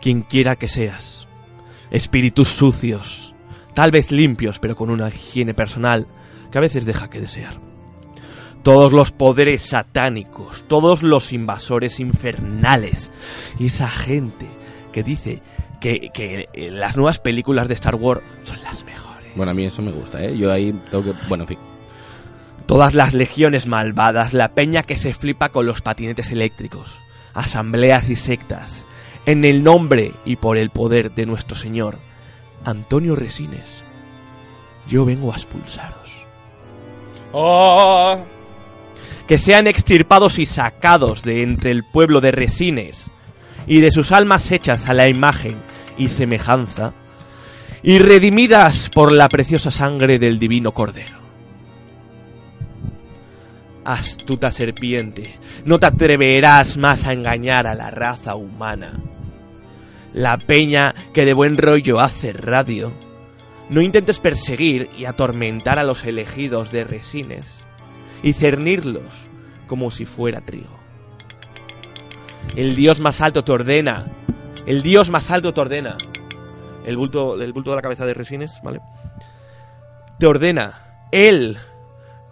Quien 0.00 0.22
quiera 0.22 0.56
que 0.56 0.68
seas. 0.68 1.26
Espíritus 1.90 2.48
sucios. 2.48 3.34
Tal 3.74 3.90
vez 3.90 4.10
limpios, 4.10 4.58
pero 4.58 4.74
con 4.74 4.90
una 4.90 5.08
higiene 5.08 5.54
personal 5.54 6.06
que 6.50 6.58
a 6.58 6.62
veces 6.62 6.84
deja 6.84 7.10
que 7.10 7.20
desear. 7.20 7.60
Todos 8.62 8.92
los 8.92 9.12
poderes 9.12 9.62
satánicos, 9.62 10.64
todos 10.66 11.02
los 11.02 11.32
invasores 11.32 12.00
infernales 12.00 13.12
y 13.58 13.66
esa 13.66 13.88
gente 13.88 14.48
que 14.92 15.04
dice 15.04 15.42
que, 15.80 16.10
que 16.12 16.48
las 16.72 16.96
nuevas 16.96 17.20
películas 17.20 17.68
de 17.68 17.74
Star 17.74 17.94
Wars 17.94 18.22
son 18.42 18.60
las 18.62 18.84
mejores. 18.84 19.05
Bueno, 19.36 19.52
a 19.52 19.54
mí 19.54 19.66
eso 19.66 19.82
me 19.82 19.92
gusta, 19.92 20.22
¿eh? 20.22 20.36
Yo 20.36 20.50
ahí 20.50 20.72
tengo 20.90 21.04
que... 21.04 21.12
Bueno, 21.28 21.44
en 21.44 21.48
fin. 21.48 21.58
Todas 22.66 22.94
las 22.94 23.14
legiones 23.14 23.66
malvadas, 23.66 24.32
la 24.32 24.54
peña 24.54 24.82
que 24.82 24.96
se 24.96 25.14
flipa 25.14 25.50
con 25.50 25.66
los 25.66 25.82
patinetes 25.82 26.32
eléctricos, 26.32 26.98
asambleas 27.34 28.08
y 28.08 28.16
sectas, 28.16 28.86
en 29.26 29.44
el 29.44 29.62
nombre 29.62 30.14
y 30.24 30.36
por 30.36 30.56
el 30.56 30.70
poder 30.70 31.14
de 31.14 31.26
nuestro 31.26 31.56
Señor, 31.56 31.98
Antonio 32.64 33.14
Resines, 33.14 33.84
yo 34.88 35.04
vengo 35.04 35.32
a 35.32 35.36
expulsaros. 35.36 36.26
Que 39.28 39.38
sean 39.38 39.66
extirpados 39.66 40.38
y 40.38 40.46
sacados 40.46 41.22
de 41.22 41.42
entre 41.42 41.70
el 41.70 41.84
pueblo 41.84 42.20
de 42.20 42.32
Resines 42.32 43.10
y 43.66 43.80
de 43.80 43.90
sus 43.90 44.12
almas 44.12 44.50
hechas 44.50 44.88
a 44.88 44.94
la 44.94 45.08
imagen 45.08 45.56
y 45.98 46.08
semejanza, 46.08 46.94
y 47.86 48.00
redimidas 48.00 48.90
por 48.90 49.12
la 49.12 49.28
preciosa 49.28 49.70
sangre 49.70 50.18
del 50.18 50.40
divino 50.40 50.74
Cordero. 50.74 51.20
Astuta 53.84 54.50
serpiente, 54.50 55.38
no 55.64 55.78
te 55.78 55.86
atreverás 55.86 56.76
más 56.78 57.06
a 57.06 57.12
engañar 57.12 57.68
a 57.68 57.76
la 57.76 57.92
raza 57.92 58.34
humana. 58.34 58.98
La 60.12 60.36
peña 60.36 60.96
que 61.14 61.24
de 61.24 61.32
buen 61.32 61.56
rollo 61.56 62.00
hace 62.00 62.32
radio. 62.32 62.92
No 63.70 63.80
intentes 63.80 64.18
perseguir 64.18 64.90
y 64.98 65.04
atormentar 65.04 65.78
a 65.78 65.84
los 65.84 66.02
elegidos 66.02 66.72
de 66.72 66.82
Resines 66.82 67.46
y 68.20 68.32
cernirlos 68.32 69.12
como 69.68 69.92
si 69.92 70.06
fuera 70.06 70.40
trigo. 70.40 70.76
El 72.56 72.74
dios 72.74 73.00
más 73.00 73.20
alto 73.20 73.44
te 73.44 73.52
ordena. 73.52 74.06
El 74.66 74.82
dios 74.82 75.08
más 75.10 75.30
alto 75.30 75.54
te 75.54 75.60
ordena. 75.60 75.96
El 76.86 76.96
bulto, 76.96 77.34
el 77.34 77.52
bulto 77.52 77.70
de 77.70 77.76
la 77.76 77.82
cabeza 77.82 78.06
de 78.06 78.14
Resines, 78.14 78.58
¿vale? 78.62 78.80
Te 80.18 80.26
ordena. 80.26 81.02
Él, 81.12 81.56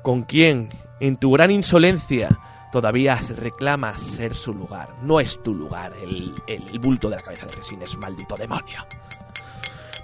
con 0.03 0.23
quien, 0.23 0.71
en 1.01 1.17
tu 1.17 1.33
gran 1.33 1.51
insolencia, 1.51 2.29
todavía 2.73 3.17
reclamas 3.37 4.01
ser 4.01 4.35
su 4.35 4.55
lugar. 4.55 4.88
No 5.03 5.21
es 5.21 5.43
tu 5.43 5.55
lugar 5.55 5.93
el, 6.03 6.33
el 6.47 6.79
bulto 6.79 7.11
de 7.11 7.17
la 7.17 7.23
cabeza 7.23 7.47
de 7.47 7.53
Resines, 7.53 7.97
maldito 8.03 8.35
demonio. 8.37 8.87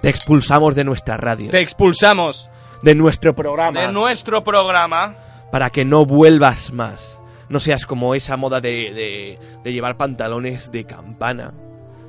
Te 0.03 0.09
expulsamos 0.09 0.75
de 0.75 0.85
nuestra 0.85 1.17
radio, 1.17 1.51
Te 1.51 1.61
expulsamos 1.61 2.51
de 2.83 2.95
nuestro 2.95 3.35
programa, 3.35 3.81
de 3.83 3.93
nuestro 3.93 4.43
programa. 4.43 5.15
para 5.53 5.71
que 5.71 5.85
no 5.85 6.05
vuelvas 6.07 6.73
más. 6.73 7.19
No 7.49 7.61
seas 7.61 7.85
como 7.85 8.15
esa 8.15 8.37
moda 8.37 8.61
de, 8.61 8.93
de, 8.95 9.39
de 9.63 9.73
llevar 9.73 9.97
pantalones 9.97 10.71
de 10.73 10.85
campana 10.85 11.53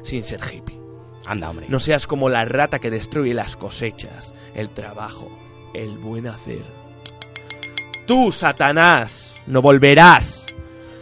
sin 0.03 0.23
ser 0.23 0.39
hippie. 0.41 0.79
Anda, 1.25 1.49
hombre. 1.49 1.67
No 1.69 1.79
seas 1.79 2.07
como 2.07 2.29
la 2.29 2.45
rata 2.45 2.79
que 2.79 2.89
destruye 2.89 3.33
las 3.33 3.55
cosechas, 3.55 4.33
el 4.55 4.69
trabajo, 4.69 5.29
el 5.73 5.97
buen 5.97 6.27
hacer. 6.27 6.63
Tú, 8.07 8.31
Satanás, 8.31 9.35
no 9.47 9.61
volverás. 9.61 10.45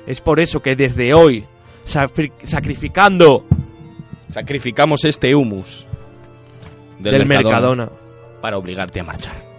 Es 0.05 0.21
por 0.21 0.39
eso 0.39 0.61
que 0.61 0.75
desde 0.75 1.13
hoy, 1.13 1.45
sacrificando 1.85 3.45
Sacrificamos 4.29 5.05
este 5.05 5.33
humus 5.33 5.87
del, 6.99 7.25
Mercadona, 7.25 7.89
para 8.41 8.57
obligarte 8.57 8.99
a 8.99 9.03
marchar. 9.03 9.49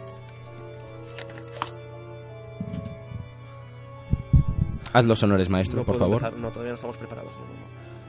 Haz 4.93 5.05
los 5.05 5.23
honores, 5.23 5.49
maestro, 5.49 5.81
No 5.81 5.85
por 5.85 5.99
favor. 5.99 6.23
empezar, 6.23 6.39
no, 6.39 6.49
todavía 6.51 6.71
no 6.71 6.75
estamos 6.77 6.97
preparados. 6.97 7.33
no. 7.33 7.60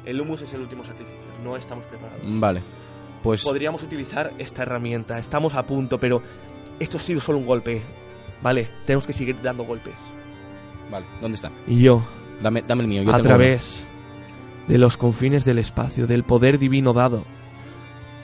El 0.06 0.20
humus 0.20 0.42
es 0.42 0.54
el 0.54 0.62
último 0.62 0.84
sacrificio. 0.84 1.20
No 1.44 1.56
estamos 1.56 1.86
preparados. 1.86 2.22
Vale. 2.24 2.62
Pues 3.22 3.44
Podríamos 3.44 3.84
utilizar 3.84 4.32
esta 4.40 4.64
herramienta. 4.64 5.20
Estamos 5.20 5.54
a 5.54 5.64
punto, 5.66 6.00
pero 6.00 6.22
esto 6.80 6.98
ha 6.98 7.00
sido 7.00 7.22
solo 7.22 7.38
un 7.38 7.46
golpe. 7.46 7.82
Vale, 8.42 8.68
tenemos 8.86 9.06
que 9.06 9.14
seguir 9.14 9.40
dando 9.42 9.64
golpes. 9.64 9.94
vale, 10.90 11.06
¿dónde 11.20 11.36
está? 11.36 11.52
Y 11.68 11.82
yo, 11.82 12.04
Dame, 12.42 12.64
dame 12.68 12.82
el 12.82 12.88
mío. 12.88 13.04
Yo 13.04 13.12
a 13.12 13.18
tengo 13.18 13.28
través 13.28 13.84
de 14.68 14.78
los 14.80 14.98
confines 14.98 15.46
del 15.46 15.60
espacio, 15.60 16.08
del 16.08 16.24
poder 16.24 16.58
divino 16.58 16.94
dado, 16.94 17.24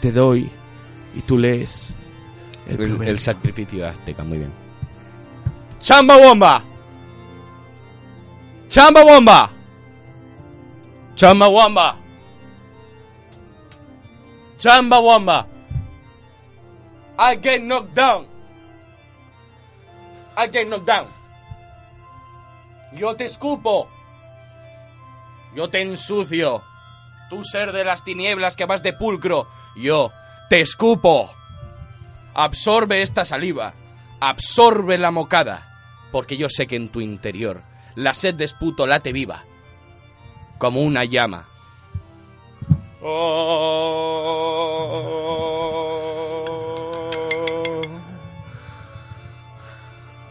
te 0.01 0.11
doy 0.11 0.49
y 1.15 1.21
tú 1.21 1.37
lees 1.37 1.89
el, 2.67 2.81
el, 2.81 3.03
el 3.03 3.19
sacrificio 3.19 3.87
azteca, 3.87 4.23
muy 4.23 4.39
bien. 4.39 4.51
¡Chamba 5.79 6.17
bomba! 6.17 6.63
¡Chamba 8.69 9.03
bomba! 9.03 9.51
¡Chamba 11.17 11.47
bomba! 11.47 11.97
¡Chamba 14.59 14.99
bomba! 14.99 15.47
I 17.17 17.39
get 17.41 17.63
knocked 17.63 17.95
down. 17.95 18.27
I 20.37 20.47
get 20.47 20.67
knocked 20.67 20.85
down. 20.85 21.07
Yo 22.93 23.15
te 23.15 23.25
escupo. 23.25 23.89
Yo 25.55 25.69
te 25.69 25.81
ensucio. 25.81 26.61
Tú 27.31 27.43
ser 27.43 27.71
de 27.71 27.83
las 27.83 28.03
tinieblas 28.03 28.55
que 28.55 28.65
vas 28.65 28.83
de 28.83 28.93
pulcro. 28.93 29.47
Yo 29.75 30.11
te 30.51 30.61
escupo. 30.61 31.33
Absorbe 32.35 33.01
esta 33.01 33.25
saliva. 33.25 33.73
Absorbe 34.19 34.99
la 34.99 35.09
mocada. 35.09 35.97
Porque 36.11 36.37
yo 36.37 36.47
sé 36.47 36.67
que 36.67 36.75
en 36.75 36.89
tu 36.89 37.01
interior 37.01 37.63
la 37.95 38.13
sed 38.13 38.35
de 38.35 38.45
esputo 38.45 38.85
late 38.85 39.11
viva. 39.11 39.45
Como 40.57 40.81
una 40.81 41.05
llama. 41.05 41.47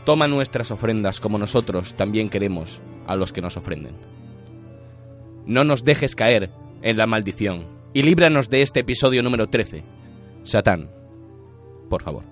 Toma 0.05 0.29
nuestras 0.29 0.71
ofrendas 0.71 1.19
como 1.19 1.39
nosotros 1.39 1.95
también 1.95 2.29
queremos 2.29 2.81
a 3.07 3.17
los 3.17 3.33
que 3.33 3.41
nos 3.41 3.57
ofrenden. 3.57 3.97
No 5.47 5.65
nos 5.65 5.85
dejes 5.85 6.15
caer 6.15 6.51
en 6.83 6.97
la 6.97 7.07
maldición 7.07 7.67
y 7.93 8.03
líbranos 8.03 8.51
de 8.51 8.63
este 8.63 8.81
episodio 8.81 9.23
número 9.23 9.49
13. 9.49 9.83
Satán, 10.45 10.91
por 11.89 12.03
favor. 12.03 12.25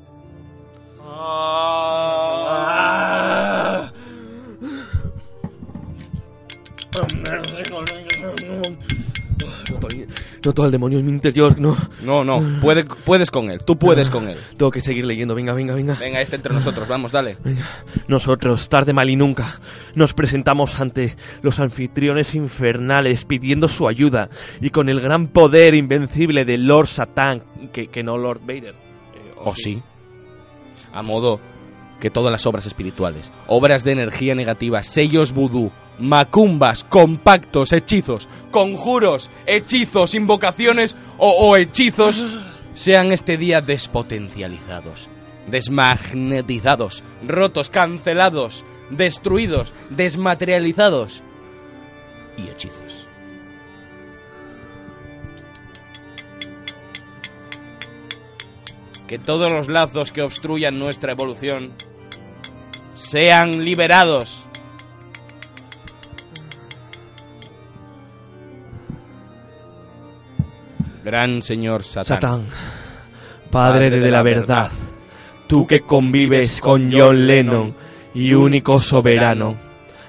Noto 10.47 10.63
al 10.63 10.71
demonio 10.71 10.99
en 10.99 11.07
mi 11.07 11.13
interior, 11.13 11.59
no. 11.59 11.77
No, 12.03 12.25
no, 12.25 12.41
puede- 12.61 12.85
puedes 12.85 13.31
con 13.31 13.51
él, 13.51 13.61
tú 13.65 13.77
puedes 13.79 14.11
con 14.11 14.29
él. 14.29 14.37
Tengo 14.57 14.71
que 14.71 14.81
seguir 14.81 15.07
leyendo, 15.07 15.35
venga, 15.35 15.53
venga, 15.53 15.75
venga. 15.75 15.95
Venga, 15.99 16.21
este 16.21 16.37
entre 16.37 16.53
nosotros, 16.55 16.87
vamos, 16.89 17.13
dale. 17.13 17.37
Nosotros, 18.09 18.69
tarde 18.69 18.93
mal 18.93 19.09
y 19.11 19.17
nunca, 19.17 19.61
nos 19.95 20.15
presentamos 20.15 20.81
ante 20.81 21.17
los 21.43 21.61
anfitriones 21.61 22.35
infernales 22.35 23.25
pidiendo 23.25 23.69
su 23.69 23.89
ayuda 23.89 24.29
y 24.61 24.71
con 24.71 24.89
el 24.89 25.01
gran 25.01 25.29
poder 25.29 25.75
invencible 25.75 26.45
de 26.45 26.59
Lord 26.59 26.87
Satan, 26.89 27.43
que, 27.73 27.87
que 27.89 28.03
no 28.03 28.19
Lord 28.19 28.41
Vader. 28.41 28.75
Eh, 28.75 29.33
¿O 29.45 29.55
sí? 29.55 29.83
A 30.93 31.03
modo 31.03 31.41
que 32.05 32.11
todas 32.11 32.31
las 32.31 32.45
obras 32.45 32.67
espirituales, 32.67 33.33
obras 33.47 33.83
de 33.83 33.93
energía 33.93 34.35
negativa, 34.35 34.83
sellos 34.83 35.33
vudú, 35.33 35.73
macumbas, 35.99 36.85
compactos, 36.85 37.73
hechizos, 37.73 38.29
conjuros, 38.51 39.31
hechizos, 39.47 40.15
invocaciones 40.15 40.97
o, 41.17 41.31
o 41.31 41.57
hechizos 41.57 42.27
sean 42.75 43.11
este 43.11 43.39
día 43.39 43.63
despotencializados 43.63 45.09
desmagnetizados, 45.47 47.03
rotos, 47.27 47.71
cancelados, 47.71 48.67
destruidos, 48.91 49.73
desmaterializados 49.89 51.23
y 52.37 52.49
hechizos. 52.49 53.07
Que 59.07 59.19
todos 59.19 59.53
los 59.53 59.69
lazos 59.69 60.13
que 60.13 60.23
obstruyan 60.23 60.79
nuestra 60.79 61.13
evolución 61.13 61.73
sean 63.05 63.63
liberados. 63.65 64.43
Gran 71.05 71.43
señor 71.43 71.83
Satán. 71.85 72.07
Satán, 72.07 72.47
padre 73.51 73.91
de 73.91 74.11
la 74.11 74.23
verdad, 74.23 74.71
tú 75.47 75.67
que 75.67 75.81
convives 75.81 76.63
con 76.63 76.91
John 76.91 77.27
Lennon 77.27 77.75
y 78.15 78.33
único 78.33 78.81
soberano, 78.81 79.55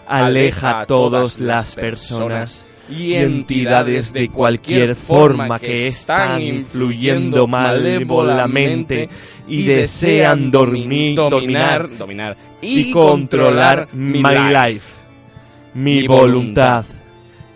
aleja 0.07 0.81
a 0.81 0.85
todas 0.85 1.39
las 1.39 1.75
personas 1.75 2.65
y 2.89 3.15
entidades 3.15 4.13
de 4.13 4.29
cualquier 4.29 4.95
forma 4.95 5.59
que 5.59 5.87
están 5.87 6.41
influyendo 6.41 7.45
malévolamente 7.45 9.09
y 9.47 9.63
desean 9.63 10.49
dormir, 10.49 11.15
dominar 11.15 11.89
dominar 11.97 12.37
y 12.65 12.91
controlar 12.91 13.87
mi 13.93 14.21
life, 14.21 14.93
mi 15.73 16.05
voluntad. 16.07 16.85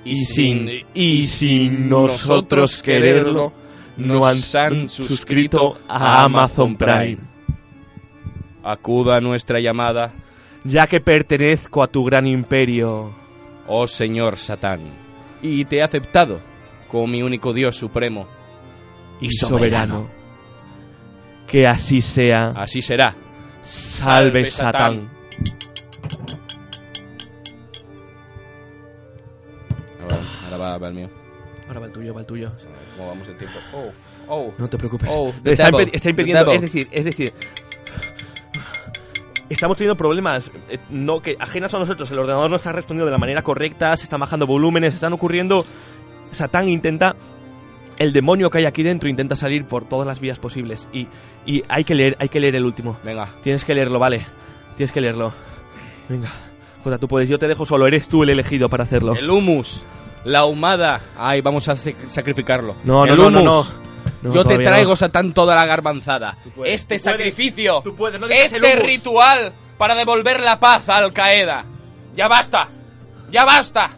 Y 0.06 0.16
sin, 0.16 0.70
y 0.94 1.24
sin 1.24 1.90
nosotros 1.90 2.82
quererlo, 2.82 3.52
no 3.98 4.26
han 4.26 4.88
suscrito 4.88 5.78
a 5.88 6.24
Amazon 6.24 6.76
Prime. 6.78 7.18
Acuda 8.64 9.18
a 9.18 9.22
nuestra 9.22 9.60
llamada, 9.60 10.14
Ya 10.64 10.88
que 10.88 11.00
pertenezco 11.00 11.84
a 11.84 11.88
tu 11.88 12.04
gran 12.04 12.28
imperio, 12.28 13.14
oh 13.68 13.88
señor 13.88 14.38
Satán, 14.38 14.82
y 15.42 15.66
te 15.66 15.78
he 15.78 15.84
aceptado 15.84 16.40
como 16.90 17.08
mi 17.08 17.22
único 17.22 17.54
Dios 17.54 17.76
supremo. 17.76 18.28
y 19.22 19.32
soberano. 19.32 20.08
Que 21.48 21.66
así 21.68 22.02
sea. 22.02 22.54
Así 22.56 22.82
será. 22.82 23.16
Salve 23.62 24.46
Satán. 24.46 25.10
Ahora, 30.02 30.20
ahora 30.46 30.58
va, 30.58 30.78
va 30.78 30.88
el 30.88 30.94
mío. 30.94 31.10
Ahora 31.68 31.82
va 31.82 31.86
el 31.88 31.92
tuyo, 31.92 32.14
va 32.14 32.22
el 32.22 32.26
tuyo. 32.26 32.52
¿Cómo 32.98 33.10
vamos 33.10 33.28
el 33.28 33.38
tiempo? 33.38 33.60
Oh, 33.74 33.92
oh. 34.28 34.54
No 34.58 34.68
te 34.68 34.78
preocupes. 34.78 35.10
Oh, 35.12 35.32
the 35.44 35.54
está, 35.54 35.70
impidiendo, 36.10 36.46
devil. 36.46 36.56
es 36.56 36.62
decir, 36.62 36.88
es 36.92 37.06
decir, 37.06 37.34
estamos 39.50 39.78
teniendo 39.78 39.96
problemas, 39.96 40.52
eh, 40.70 40.80
no 40.90 41.22
que 41.22 41.36
ajenas 41.40 41.74
a 41.74 41.80
nosotros, 41.80 42.10
el 42.12 42.20
ordenador 42.20 42.50
no 42.50 42.56
está 42.56 42.72
respondiendo 42.72 43.06
de 43.06 43.12
la 43.12 43.18
manera 43.18 43.42
correcta, 43.42 43.96
se 43.98 44.04
están 44.04 44.20
bajando 44.20 44.46
volúmenes, 44.48 44.94
están 44.94 45.14
ocurriendo. 45.14 45.66
Satán 46.32 46.68
intenta, 46.70 47.16
el 47.98 48.14
demonio 48.14 48.50
que 48.50 48.60
hay 48.60 48.66
aquí 48.66 48.84
dentro 48.84 49.10
intenta 49.10 49.36
salir 49.36 49.66
por 49.66 49.88
todas 49.88 50.08
las 50.08 50.20
vías 50.20 50.40
posibles 50.40 50.88
y, 50.94 51.08
y 51.46 51.64
hay 51.68 51.84
que 51.84 51.96
leer, 51.96 52.16
hay 52.20 52.30
que 52.30 52.40
leer 52.40 52.56
el 52.56 52.66
último. 52.66 52.98
Venga, 53.04 53.30
Tienes 53.42 53.64
que 53.66 53.74
leerlo, 53.74 54.00
vale. 54.00 54.26
Tienes 54.76 54.92
que 54.92 55.02
leerlo. 55.02 55.34
Venga. 56.08 56.32
Jota, 56.84 56.98
tú 56.98 57.08
puedes, 57.08 57.28
yo 57.30 57.38
te 57.38 57.48
dejo 57.48 57.66
solo, 57.66 57.88
eres 57.88 58.08
tú 58.08 58.24
el 58.24 58.30
elegido 58.30 58.70
para 58.70 58.84
hacerlo. 58.86 59.14
el 59.14 59.30
humus, 59.30 59.86
la 60.24 60.46
humada. 60.46 61.02
Ay, 61.18 61.42
vamos 61.42 61.68
a 61.68 61.74
sac- 61.74 62.08
sacrificarlo. 62.08 62.76
No, 62.84 63.06
no, 63.06 63.14
El 63.14 63.20
no, 63.20 63.30
no, 63.30 63.42
no. 63.42 63.54
humus. 63.62 63.72
No, 64.22 64.34
Yo 64.34 64.46
te 64.46 64.58
traigo, 64.58 64.92
no. 64.92 64.96
Satán, 64.96 65.34
toda 65.34 65.56
la 65.56 65.66
garbanzada. 65.66 66.38
puedes, 66.56 66.76
este 66.82 66.98
tú 66.98 67.04
puedes, 67.04 67.18
sacrificio, 67.18 67.82
tú 67.84 67.96
puedes, 67.96 68.20
no 68.20 68.28
digas 68.28 68.54
el 68.54 68.64
este 68.64 68.78
humus. 68.78 68.86
ritual 68.88 69.54
para 69.78 69.96
devolver 69.96 70.40
la 70.40 70.60
paz 70.60 70.88
a 70.90 70.98
Al 70.98 71.12
Qaeda. 71.14 71.66
Ya 72.16 72.28
basta, 72.28 72.68
ya 73.30 73.44
basta. 73.46 73.90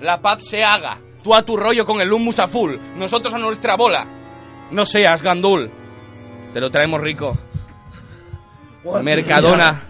La 0.00 0.20
paz 0.20 0.44
se 0.44 0.64
haga. 0.64 0.98
Tú 1.22 1.34
a 1.34 1.42
tu 1.42 1.56
rollo 1.56 1.86
con 1.86 2.00
el 2.00 2.12
humus 2.12 2.38
a 2.38 2.48
full, 2.48 2.74
nosotros 2.96 3.32
a 3.32 3.38
nuestra 3.38 3.76
bola. 3.76 4.06
No 4.70 4.84
seas 4.84 5.22
gandul. 5.22 5.70
Te 6.54 6.60
lo 6.60 6.70
traemos 6.70 7.00
rico. 7.00 7.36
Mercadona. 9.02 9.82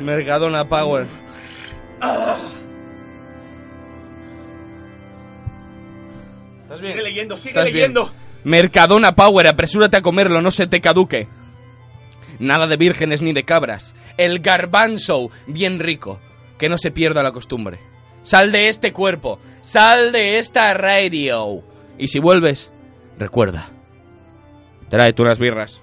Mercadona 0.00 0.68
Power. 0.68 1.06
¿Estás 6.64 6.80
bien? 6.82 6.92
Sigue 6.92 7.02
leyendo, 7.02 7.36
sigue 7.38 7.50
¿Estás 7.50 7.64
bien? 7.64 7.74
leyendo. 7.76 8.12
Mercadona 8.44 9.14
Power, 9.14 9.46
apresúrate 9.46 9.96
a 9.96 10.02
comerlo, 10.02 10.42
no 10.42 10.50
se 10.50 10.66
te 10.66 10.82
caduque. 10.82 11.28
Nada 12.38 12.66
de 12.66 12.76
vírgenes 12.76 13.22
ni 13.22 13.32
de 13.32 13.44
cabras. 13.44 13.94
El 14.18 14.40
garbanzo, 14.40 15.30
bien 15.46 15.78
rico. 15.78 16.20
Que 16.58 16.68
no 16.68 16.76
se 16.76 16.90
pierda 16.90 17.22
la 17.22 17.32
costumbre. 17.32 17.78
Sal 18.22 18.52
de 18.52 18.68
este 18.68 18.92
cuerpo. 18.92 19.38
Sal 19.62 20.12
de 20.12 20.38
esta 20.38 20.74
radio. 20.74 21.62
Y 21.96 22.08
si 22.08 22.18
vuelves, 22.18 22.70
recuerda. 23.18 23.70
Tráete 24.88 25.22
unas 25.22 25.38
birras. 25.38 25.80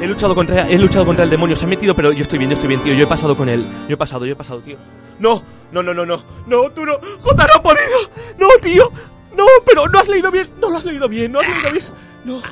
He 0.00 0.06
luchado 0.06 0.34
contra 0.34 0.68
he 0.68 0.78
luchado 0.78 1.04
contra 1.06 1.24
el 1.24 1.30
demonio, 1.30 1.56
se 1.56 1.64
ha 1.64 1.68
metido, 1.68 1.94
pero 1.96 2.12
yo 2.12 2.22
estoy 2.22 2.38
bien, 2.38 2.50
yo 2.50 2.54
estoy 2.54 2.68
bien, 2.68 2.80
tío. 2.80 2.94
Yo 2.94 3.04
he 3.04 3.06
pasado 3.08 3.36
con 3.36 3.48
él. 3.48 3.66
Yo 3.88 3.94
he 3.94 3.96
pasado, 3.96 4.26
yo 4.26 4.32
he 4.32 4.36
pasado, 4.36 4.60
tío. 4.60 4.76
No, 5.18 5.42
no, 5.72 5.82
no, 5.82 5.94
no, 5.94 6.04
no. 6.04 6.22
No, 6.46 6.70
tú 6.70 6.84
no. 6.84 6.98
Jota, 7.22 7.46
no 7.46 7.54
ha 7.58 7.62
podido. 7.62 7.98
No, 8.38 8.48
tío. 8.62 8.92
No, 9.34 9.46
pero 9.64 9.88
no 9.88 9.98
has 9.98 10.08
leído 10.08 10.30
bien. 10.30 10.48
No 10.60 10.70
lo 10.70 10.76
has 10.76 10.84
leído 10.84 11.08
bien, 11.08 11.32
no 11.32 11.40
has 11.40 11.48
leído 11.48 11.72
bien. 11.72 11.84
No. 12.26 12.42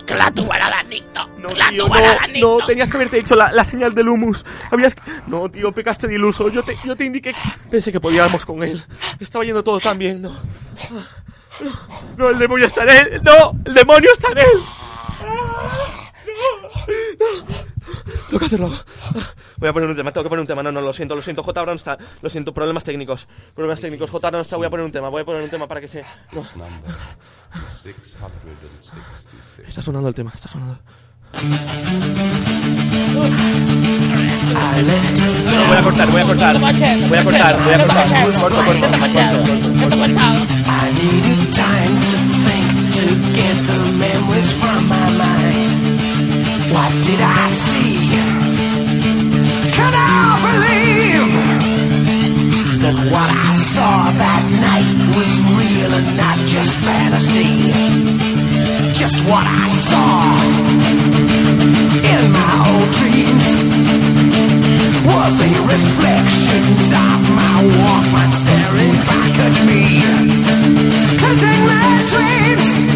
No, 1.37 1.49
tío, 1.49 1.89
no, 1.89 2.59
no, 2.59 2.67
tenías 2.67 2.89
que 2.89 2.97
haberte 2.97 3.19
hecho 3.19 3.35
la, 3.35 3.51
la 3.51 3.65
señal 3.65 3.93
del 3.93 4.09
humus. 4.09 4.45
Habías... 4.71 4.95
No, 5.27 5.51
tío, 5.51 5.73
pecaste 5.73 6.07
de 6.07 6.15
iluso. 6.15 6.49
Yo 6.49 6.63
te, 6.63 6.77
yo 6.85 6.95
te 6.95 7.05
indiqué... 7.05 7.35
Pensé 7.71 7.91
que 7.91 7.99
podíamos 7.99 8.47
con 8.47 8.63
él. 8.63 8.81
Estaba 9.19 9.45
yendo 9.45 9.65
todo 9.65 9.81
tan 9.81 9.99
bien, 9.99 10.23
no. 10.23 10.31
No, 10.31 11.71
no, 12.17 12.31
el 12.31 12.39
demonio 12.39 12.67
está 12.67 12.85
en 12.85 12.91
él. 12.91 13.23
No, 13.25 13.53
el 13.65 13.75
demonio 13.75 14.11
está 14.13 14.29
en 14.31 14.39
él. 14.39 14.63
Tengo 18.05 18.39
que 18.39 18.47
hacerlo. 18.47 18.71
Voy 19.57 19.69
a 19.69 19.73
poner 19.73 19.89
un 19.89 19.97
tema, 19.97 20.11
tengo 20.11 20.25
que 20.25 20.29
poner 20.29 20.41
un 20.43 20.47
tema. 20.47 20.63
No, 20.63 20.71
no, 20.71 20.81
lo 20.81 20.93
siento, 20.93 21.15
lo 21.15 21.23
siento. 21.23 21.43
J 21.43 21.61
ahora 21.61 21.73
no 21.73 21.77
está. 21.77 21.97
Lo 22.21 22.29
siento, 22.29 22.53
problemas 22.53 22.85
técnicos. 22.85 23.27
Problemas 23.55 23.81
técnicos. 23.81 24.11
J 24.11 24.27
ahora 24.27 24.39
no 24.39 24.43
está. 24.43 24.57
Voy 24.57 24.67
a 24.67 24.71
poner 24.71 24.87
un 24.87 24.93
tema. 24.93 25.09
Voy 25.09 25.23
a 25.23 25.25
poner 25.25 25.43
un 25.43 25.51
tema 25.51 25.67
para 25.67 25.81
que 25.81 25.89
se. 25.89 26.05
No. 26.33 26.45
Está 29.67 29.83
sonando 29.83 30.09
el 30.09 30.15
tema, 30.15 30.31
está 30.35 30.49
sonando. 30.49 30.79
No, 31.35 31.41
voy 35.67 35.77
a 35.77 35.83
cortar, 35.83 36.11
voy 36.11 36.21
a 36.21 36.27
cortar. 36.27 36.59
Voy 36.59 36.69
a 37.19 37.25
cortar, 37.25 37.65
voy 37.65 37.75
a 37.75 37.79
cortar. 37.79 38.07
Corto, 38.41 38.57
corto, 38.57 38.91
corto, 39.81 39.97
corto. 39.97 40.21
I 40.67 40.91
needed 40.93 41.53
time 41.53 42.01
to 42.01 42.19
think 42.45 42.69
to 42.93 43.07
get 43.35 43.67
the 43.67 43.85
memories 43.93 44.53
from 44.55 44.89
my 44.89 45.11
mind. 45.11 45.94
What 46.75 46.93
did 47.05 47.21
I 47.21 47.49
see? 47.51 48.09
Can 49.77 49.93
I 49.95 50.43
believe 50.43 51.31
that 52.83 52.97
what 53.13 53.31
I 53.31 53.53
saw 53.53 54.11
that 54.11 54.45
night 54.51 54.91
was 55.15 55.31
real 55.55 55.95
and 55.95 56.17
not 56.17 56.39
just 56.47 56.73
fantasy? 56.79 57.71
Just 58.93 59.25
what 59.25 59.47
I 59.47 59.69
saw 59.69 60.35
in 62.11 62.23
my 62.35 62.55
old 62.75 62.91
dreams 62.99 63.47
were 65.07 65.31
the 65.31 65.53
reflections 65.75 66.87
of 66.91 67.21
my 67.39 67.57
Walkman 67.71 68.31
staring 68.35 68.97
back 69.07 69.35
at 69.47 69.55
me. 69.71 70.03
Cause 71.23 71.41
in 71.55 71.61
my 71.71 72.03
dreams, 72.11 72.94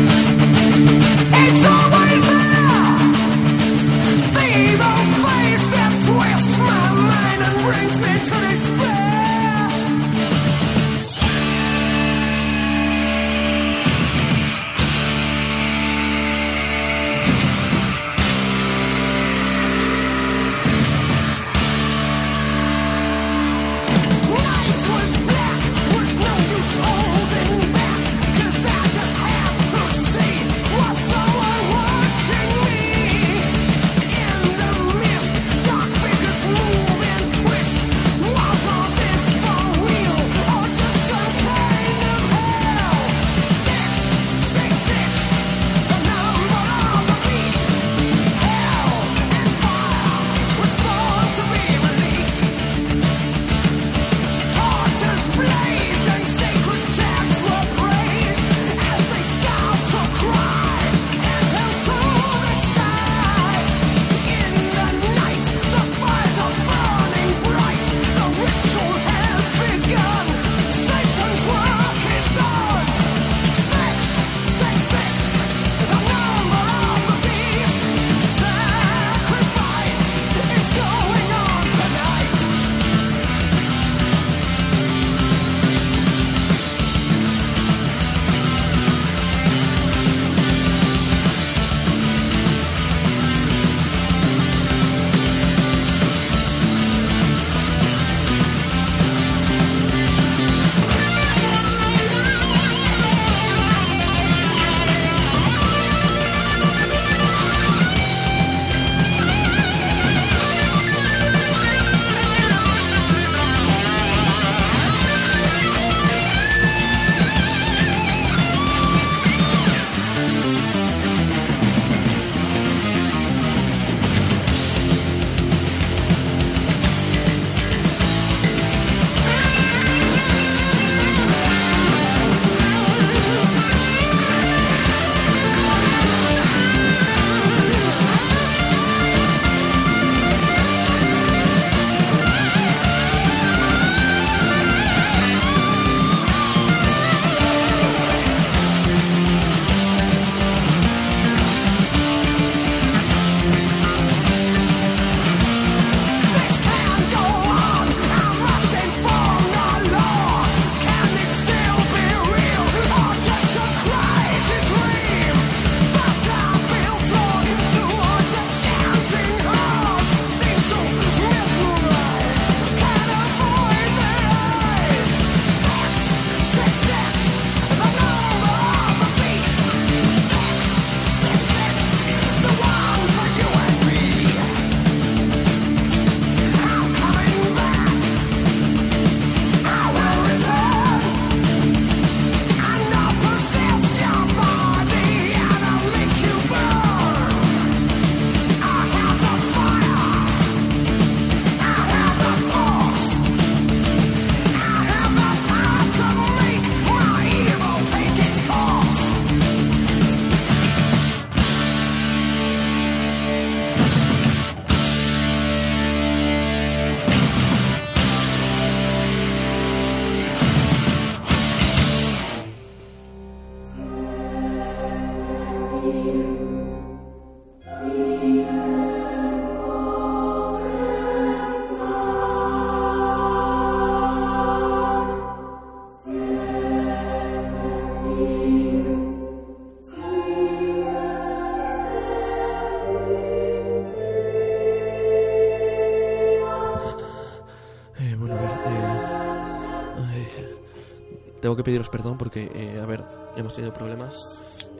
pediros 251.69 251.91
perdón 251.91 252.17
porque, 252.17 252.51
eh, 252.55 252.81
a 252.83 252.87
ver, 252.87 253.05
hemos 253.37 253.53
tenido 253.53 253.75
problemas. 253.75 254.15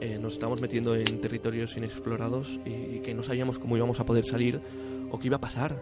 eh, 0.01 0.17
nos 0.17 0.33
estamos 0.33 0.59
metiendo 0.59 0.95
en 0.95 1.21
territorios 1.21 1.77
inexplorados 1.77 2.47
y, 2.65 2.69
y 2.95 3.01
que 3.03 3.13
no 3.13 3.21
sabíamos 3.21 3.59
cómo 3.59 3.77
íbamos 3.77 3.99
a 3.99 4.05
poder 4.07 4.25
salir 4.25 4.59
o 5.11 5.19
qué 5.19 5.27
iba 5.27 5.37
a 5.37 5.39
pasar. 5.41 5.75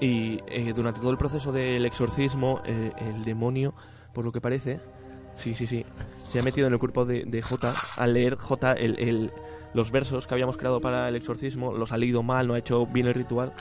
Y 0.00 0.40
eh, 0.46 0.72
durante 0.74 0.98
todo 1.00 1.10
el 1.10 1.18
proceso 1.18 1.52
del 1.52 1.84
exorcismo, 1.84 2.62
eh, 2.64 2.92
el 3.00 3.22
demonio, 3.22 3.74
por 4.14 4.24
lo 4.24 4.32
que 4.32 4.40
parece, 4.40 4.80
sí, 5.36 5.54
sí, 5.54 5.66
sí, 5.66 5.84
se 6.26 6.38
ha 6.38 6.42
metido 6.42 6.66
en 6.68 6.72
el 6.72 6.78
cuerpo 6.78 7.04
de, 7.04 7.24
de 7.26 7.42
J 7.42 7.74
leer 8.06 8.36
J 8.36 8.72
el, 8.72 8.98
el- 8.98 9.32
los 9.74 9.90
versos 9.90 10.26
que 10.26 10.32
habíamos 10.34 10.56
creado 10.56 10.80
para 10.80 11.06
el 11.08 11.16
exorcismo, 11.16 11.72
los 11.74 11.92
ha 11.92 11.98
leído 11.98 12.22
mal, 12.22 12.46
no 12.48 12.54
ha 12.54 12.58
hecho 12.58 12.86
bien 12.86 13.06
el 13.08 13.14
ritual. 13.14 13.52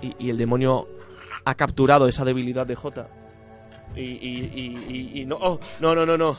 Y, 0.00 0.14
y 0.18 0.30
el 0.30 0.38
demonio 0.38 0.88
ha 1.44 1.54
capturado 1.54 2.08
esa 2.08 2.24
debilidad 2.24 2.66
de 2.66 2.76
J. 2.76 3.08
Y, 3.96 4.00
y, 4.00 4.52
y, 4.54 4.94
y- 4.94 5.20
y 5.22 5.24
no, 5.26 5.36
oh, 5.40 5.58
no, 5.80 5.94
no, 5.94 6.06
no, 6.06 6.16
no, 6.16 6.36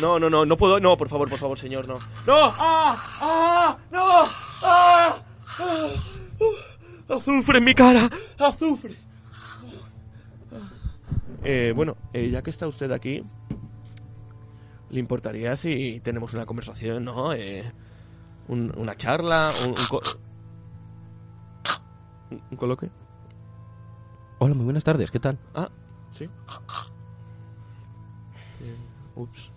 no, 0.00 0.18
no, 0.18 0.30
no, 0.30 0.46
no 0.46 0.56
puedo, 0.56 0.80
no, 0.80 0.96
por 0.96 1.08
favor, 1.08 1.28
por 1.28 1.38
favor, 1.38 1.58
señor, 1.58 1.86
no. 1.86 1.94
¡No! 2.26 2.34
¡Ah! 2.58 2.96
¡Ah! 3.20 3.78
¡No! 3.90 4.06
¡Ah! 4.62 5.22
¡Ah! 5.58 5.84
¡Azufre 7.08 7.58
en 7.58 7.64
mi 7.64 7.74
cara! 7.74 8.08
¡Azufre! 8.38 8.96
Eh, 11.44 11.72
bueno, 11.74 11.96
eh, 12.12 12.30
ya 12.30 12.40
que 12.42 12.50
está 12.50 12.66
usted 12.68 12.90
aquí, 12.92 13.22
¿le 14.90 15.00
importaría 15.00 15.56
si 15.56 16.00
tenemos 16.00 16.32
una 16.34 16.46
conversación, 16.46 17.04
no? 17.04 17.32
Eh, 17.32 17.70
un- 18.48 18.72
una 18.76 18.96
charla, 18.96 19.52
un, 19.64 19.70
un, 19.70 19.86
co- 19.90 20.02
un- 22.30 22.42
un 22.50 22.56
coloquio. 22.56 22.90
Hola, 24.38 24.54
muy 24.54 24.64
buenas 24.64 24.84
tardes, 24.84 25.10
¿qué 25.10 25.18
tal? 25.20 25.38
Ah, 25.54 25.68
sí. 26.12 26.28
Ups. 29.22 29.50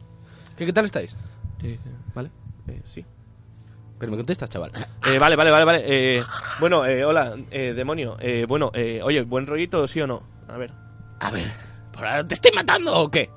¿Qué, 0.58 0.66
qué 0.66 0.74
tal 0.74 0.86
estáis? 0.86 1.16
Eh, 1.64 1.78
vale, 2.14 2.32
eh, 2.68 2.82
sí. 2.86 3.06
Pero 4.00 4.12
me 4.12 4.18
contestas, 4.18 4.50
chaval. 4.50 4.72
Eh, 5.06 5.20
vale, 5.20 5.36
vale, 5.36 5.52
vale, 5.52 5.66
vale. 5.66 5.84
Eh, 5.86 6.24
bueno, 6.60 6.84
eh, 6.84 7.06
hola, 7.06 7.36
eh, 7.52 7.74
demonio. 7.76 8.18
Eh, 8.20 8.46
bueno, 8.48 8.72
eh, 8.74 9.02
oye, 9.04 9.22
¿buen 9.22 9.46
rollito 9.46 9.88
sí 9.88 10.02
o 10.02 10.08
no? 10.08 10.24
A 10.48 10.58
ver. 10.58 10.72
A 11.20 11.30
ver, 11.30 11.46
¿por 11.94 12.04
ahora 12.04 12.26
te 12.26 12.34
estoy 12.34 12.52
matando 12.56 12.92
o 12.96 13.12
qué? 13.12 13.30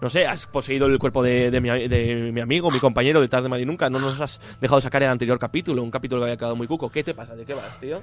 No 0.00 0.10
sé, 0.10 0.26
has 0.26 0.46
poseído 0.48 0.86
el 0.86 0.98
cuerpo 0.98 1.22
de, 1.22 1.52
de 1.52 1.60
mi, 1.60 1.68
de 1.86 2.30
mi 2.32 2.40
amigo, 2.40 2.72
mi 2.72 2.80
compañero 2.80 3.20
de 3.20 3.28
tarde 3.28 3.48
mal 3.48 3.60
y 3.60 3.64
nunca. 3.64 3.88
No 3.88 4.00
nos 4.00 4.20
has 4.20 4.40
dejado 4.60 4.80
sacar 4.80 5.02
el 5.04 5.10
anterior 5.10 5.38
capítulo, 5.38 5.80
un 5.80 5.92
capítulo 5.92 6.20
que 6.22 6.24
había 6.24 6.36
quedado 6.36 6.56
muy 6.56 6.66
cuco. 6.66 6.90
¿Qué 6.90 7.04
te 7.04 7.14
pasa? 7.14 7.36
¿De 7.36 7.46
qué 7.46 7.54
vas, 7.54 7.78
tío? 7.80 8.02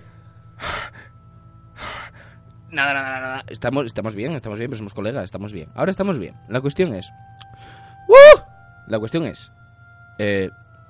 Nada, 2.71 2.93
nada, 2.93 3.09
nada, 3.09 3.19
nada. 3.19 3.43
Estamos, 3.47 3.85
estamos 3.85 4.15
bien, 4.15 4.31
estamos 4.33 4.57
bien, 4.57 4.69
pero 4.69 4.77
somos 4.77 4.93
colegas, 4.93 5.25
estamos 5.25 5.51
bien. 5.51 5.69
Ahora 5.75 5.91
estamos 5.91 6.17
bien. 6.17 6.35
La 6.47 6.61
cuestión 6.61 6.93
es... 6.93 7.09
¡Uh! 8.07 8.39
La 8.87 8.97
cuestión 8.99 9.25
es... 9.25 9.51
Eh, 10.19 10.49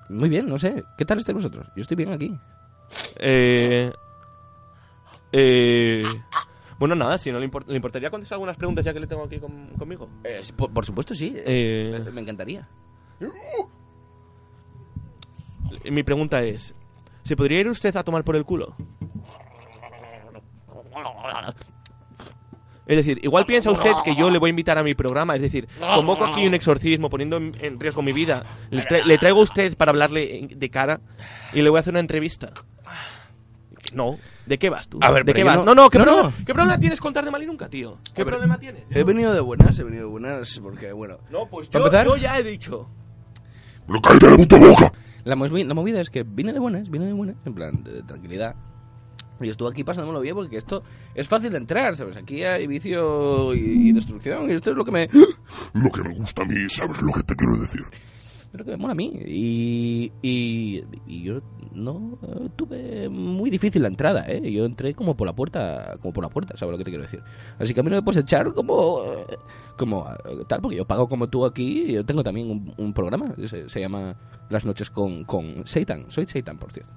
muy 0.10 0.30
bien, 0.30 0.48
no 0.48 0.60
sé. 0.60 0.84
¿Qué 0.98 1.06
tal 1.06 1.18
estáis 1.20 1.36
vosotros? 1.36 1.68
Yo 1.76 1.82
estoy 1.82 1.98
bien 1.98 2.12
aquí. 2.12 2.38
Eh. 3.18 3.92
Eh. 5.32 6.04
Bueno, 6.78 6.96
nada, 6.96 7.18
si 7.18 7.32
no 7.32 7.40
le, 7.40 7.50
import- 7.50 7.68
le 7.68 7.76
importaría 7.76 8.10
contestar 8.10 8.36
algunas 8.36 8.58
preguntas 8.58 8.84
ya 8.84 8.94
que 8.94 9.00
le 9.00 9.08
tengo 9.08 9.24
aquí 9.24 9.40
con- 9.40 9.68
conmigo. 9.78 10.10
Eh, 10.24 10.42
por, 10.56 10.72
por 10.74 10.86
supuesto, 10.86 11.16
sí. 11.16 11.34
Eh, 11.38 12.04
Me 12.12 12.22
encantaría. 12.22 12.68
mi 15.90 16.04
pregunta 16.04 16.44
es: 16.44 16.76
¿se 17.24 17.36
podría 17.36 17.60
ir 17.62 17.70
usted 17.70 17.96
a 17.96 18.04
tomar 18.04 18.24
por 18.24 18.36
el 18.36 18.44
culo? 18.46 18.76
Es 22.92 22.98
decir, 22.98 23.20
igual 23.24 23.46
piensa 23.46 23.72
usted 23.72 23.92
que 24.04 24.16
yo 24.16 24.30
le 24.30 24.38
voy 24.38 24.50
a 24.50 24.52
invitar 24.52 24.78
a 24.78 24.84
mi 24.84 24.94
programa, 24.96 25.34
es 25.36 25.42
decir, 25.42 25.66
convoco 25.96 26.26
aquí 26.26 26.46
un 26.46 26.54
exorcismo 26.54 27.10
poniendo 27.10 27.38
en, 27.38 27.80
riesgo 27.80 28.02
mi 28.02 28.12
vida, 28.12 28.44
le, 28.70 28.84
tra- 28.84 29.04
le 29.06 29.18
traigo 29.18 29.40
a 29.40 29.44
usted 29.44 29.78
para 29.78 29.92
hablarle 29.92 30.50
de 30.54 30.70
cara 30.70 31.00
y 31.54 31.62
le 31.62 31.70
voy 31.70 31.78
a 31.78 31.80
hacer 31.80 31.94
una 31.94 32.02
entrevista. 32.02 32.52
No, 33.94 34.18
¿de 34.46 34.58
qué 34.60 34.70
vas 34.70 34.88
tú? 34.90 35.00
A 35.02 35.10
ver, 35.12 35.24
¿de 35.24 35.34
qué 35.34 35.44
vas? 35.46 35.58
no- 35.58 35.66
No, 35.66 35.74
no, 35.84 35.90
¿qué, 35.90 36.00
no, 36.00 36.04
problema, 36.06 36.30
no. 36.38 36.46
¿qué 36.46 36.54
problema 36.54 36.78
tienes 36.80 37.00
con 37.00 37.14
Tarde 37.14 37.32
Mal 37.32 37.44
y 37.44 37.46
Nunca, 37.46 37.70
tío? 37.70 37.98
¿Qué 38.14 38.24
ver, 38.26 38.34
problema 38.34 38.58
tienes? 38.58 38.84
He 38.90 39.04
venido 39.04 39.34
de 39.34 39.40
buenas, 39.42 39.80
he 39.80 39.84
venido 39.84 40.04
de 40.04 40.10
buenas, 40.10 40.60
porque, 40.62 40.92
bueno... 40.92 41.18
No, 41.30 41.48
pues 41.50 41.70
¿Para 41.70 42.04
yo, 42.04 42.16
yo 42.16 42.22
ya 42.22 42.38
he 42.38 42.44
dicho. 42.44 42.90
¡Pero 43.88 44.02
cállate 44.02 44.30
la 44.32 44.36
puta 44.38 44.58
boca! 44.58 44.92
La 45.24 45.36
movida 45.38 46.02
es 46.02 46.10
que 46.10 46.24
vine 46.24 46.52
de 46.52 46.60
buenas, 46.60 46.90
vine 46.90 47.06
de 47.06 47.14
buenas, 47.14 47.36
en 47.46 47.54
plan, 47.54 47.84
de 47.84 48.04
tranquilidad. 48.04 48.56
Y 49.44 49.50
estuve 49.50 49.70
aquí 49.70 49.84
pasándomelo 49.84 50.22
bien 50.22 50.36
porque 50.36 50.58
esto 50.58 50.84
es 51.16 51.28
fácil 51.28 51.52
de 51.52 51.58
entrar, 51.58 51.96
¿sabes? 51.96 52.18
Aquí 52.18 52.44
hay 52.44 52.68
vicio 52.68 53.54
y, 53.54 53.90
y 53.90 53.92
destrucción 53.92 54.50
y 54.50 54.54
esto 54.54 54.72
es 54.72 54.78
lo 54.78 54.86
que 54.86 54.92
me... 54.92 55.10
Lo 55.74 55.90
que 55.92 56.04
me 56.04 56.16
gusta 56.16 56.44
a 56.44 56.46
mí, 56.46 56.68
¿sabes 56.70 57.02
lo 57.02 57.14
que 57.14 57.24
te 57.24 57.36
quiero 57.36 57.58
decir? 57.58 57.82
lo 58.54 58.66
que 58.66 58.72
me 58.72 58.78
mola 58.78 58.92
a 58.92 58.96
mí. 58.96 59.14
Y, 59.26 60.12
y, 60.22 60.84
y 61.08 61.24
yo 61.24 61.40
no 61.74 62.18
tuve 62.56 63.10
muy 63.10 63.50
difícil 63.50 63.82
la 63.82 63.88
entrada, 63.88 64.26
¿eh? 64.28 64.52
Yo 64.52 64.66
entré 64.66 64.94
como 64.94 65.16
por 65.16 65.28
la 65.28 65.34
puerta, 65.34 65.94
como 66.02 66.14
por 66.14 66.24
la 66.24 66.30
puerta, 66.30 66.58
¿sabes 66.58 66.72
lo 66.74 66.78
que 66.78 66.84
te 66.84 66.92
quiero 66.92 67.04
decir? 67.04 67.22
Así 67.60 67.74
que 67.74 67.80
a 67.80 67.84
mí 67.84 67.90
no 67.90 67.96
me 67.96 68.02
puedes 68.02 68.22
echar 68.24 68.54
como, 68.54 69.04
eh, 69.06 69.38
como 69.78 70.08
eh, 70.26 70.44
tal, 70.48 70.62
porque 70.62 70.78
yo 70.78 70.86
pago 70.86 71.08
como 71.08 71.30
tú 71.30 71.46
aquí 71.46 71.86
y 71.88 71.94
yo 71.94 72.06
tengo 72.06 72.24
también 72.24 72.50
un, 72.50 72.74
un 72.78 72.94
programa, 72.94 73.34
se, 73.46 73.70
se 73.70 73.80
llama 73.80 74.16
Las 74.50 74.66
noches 74.66 74.90
con, 74.90 75.24
con 75.24 75.66
Satan. 75.66 76.06
Soy 76.10 76.26
Satan, 76.26 76.58
por 76.58 76.72
cierto. 76.72 76.94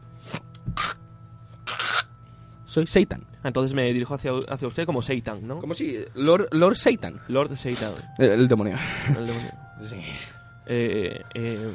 Soy 2.74 2.88
Satan. 2.88 3.24
Entonces 3.44 3.72
me 3.72 3.84
dirijo 3.92 4.14
hacia, 4.14 4.32
hacia 4.48 4.66
usted 4.66 4.84
como 4.84 5.00
Satan, 5.00 5.46
¿no? 5.46 5.60
Como 5.60 5.74
si 5.74 5.96
Lord, 6.14 6.48
Lord 6.50 6.74
Satan. 6.76 7.20
Lord 7.28 7.56
Satan. 7.56 7.92
El, 8.18 8.30
el 8.32 8.48
demonio. 8.48 8.76
el 9.16 9.26
demonio. 9.26 9.50
Sí. 9.84 9.96
Eh, 10.66 11.20
eh, 11.34 11.72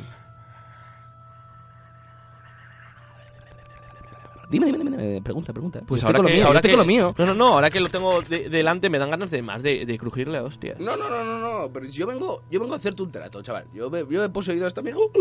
Dime, 4.49 4.65
dime, 4.65 4.79
dime, 4.79 4.97
dime, 4.97 5.21
pregunta, 5.21 5.53
pregunta. 5.53 5.81
pues 5.85 6.03
ahora 6.03 6.17
que, 6.17 6.23
lo 6.23 6.29
mío, 6.29 6.39
yo 6.39 6.47
ahora 6.47 6.61
que- 6.61 6.75
lo 6.75 6.85
mío. 6.85 7.15
No, 7.19 7.25
no, 7.27 7.33
no, 7.35 7.47
ahora 7.49 7.69
que 7.69 7.79
lo 7.79 7.87
tengo 7.89 8.19
de- 8.23 8.49
delante 8.49 8.89
me 8.89 8.97
dan 8.97 9.11
ganas 9.11 9.29
de 9.29 9.43
más 9.43 9.61
de, 9.61 9.85
de 9.85 9.97
crujirle 9.99 10.39
a 10.39 10.43
hostias. 10.43 10.79
No, 10.79 10.95
no, 10.97 11.07
no, 11.07 11.23
no, 11.23 11.39
no, 11.39 11.69
pero 11.71 11.85
yo 11.85 12.07
vengo, 12.07 12.41
yo 12.49 12.59
vengo 12.59 12.73
a 12.73 12.77
hacerte 12.77 13.03
un 13.03 13.11
trato, 13.11 13.43
chaval. 13.43 13.65
Yo, 13.75 13.91
me- 13.91 14.07
yo 14.09 14.23
he 14.23 14.29
poseído 14.29 14.65
a 14.65 14.69
este 14.69 14.79
amigo 14.79 15.11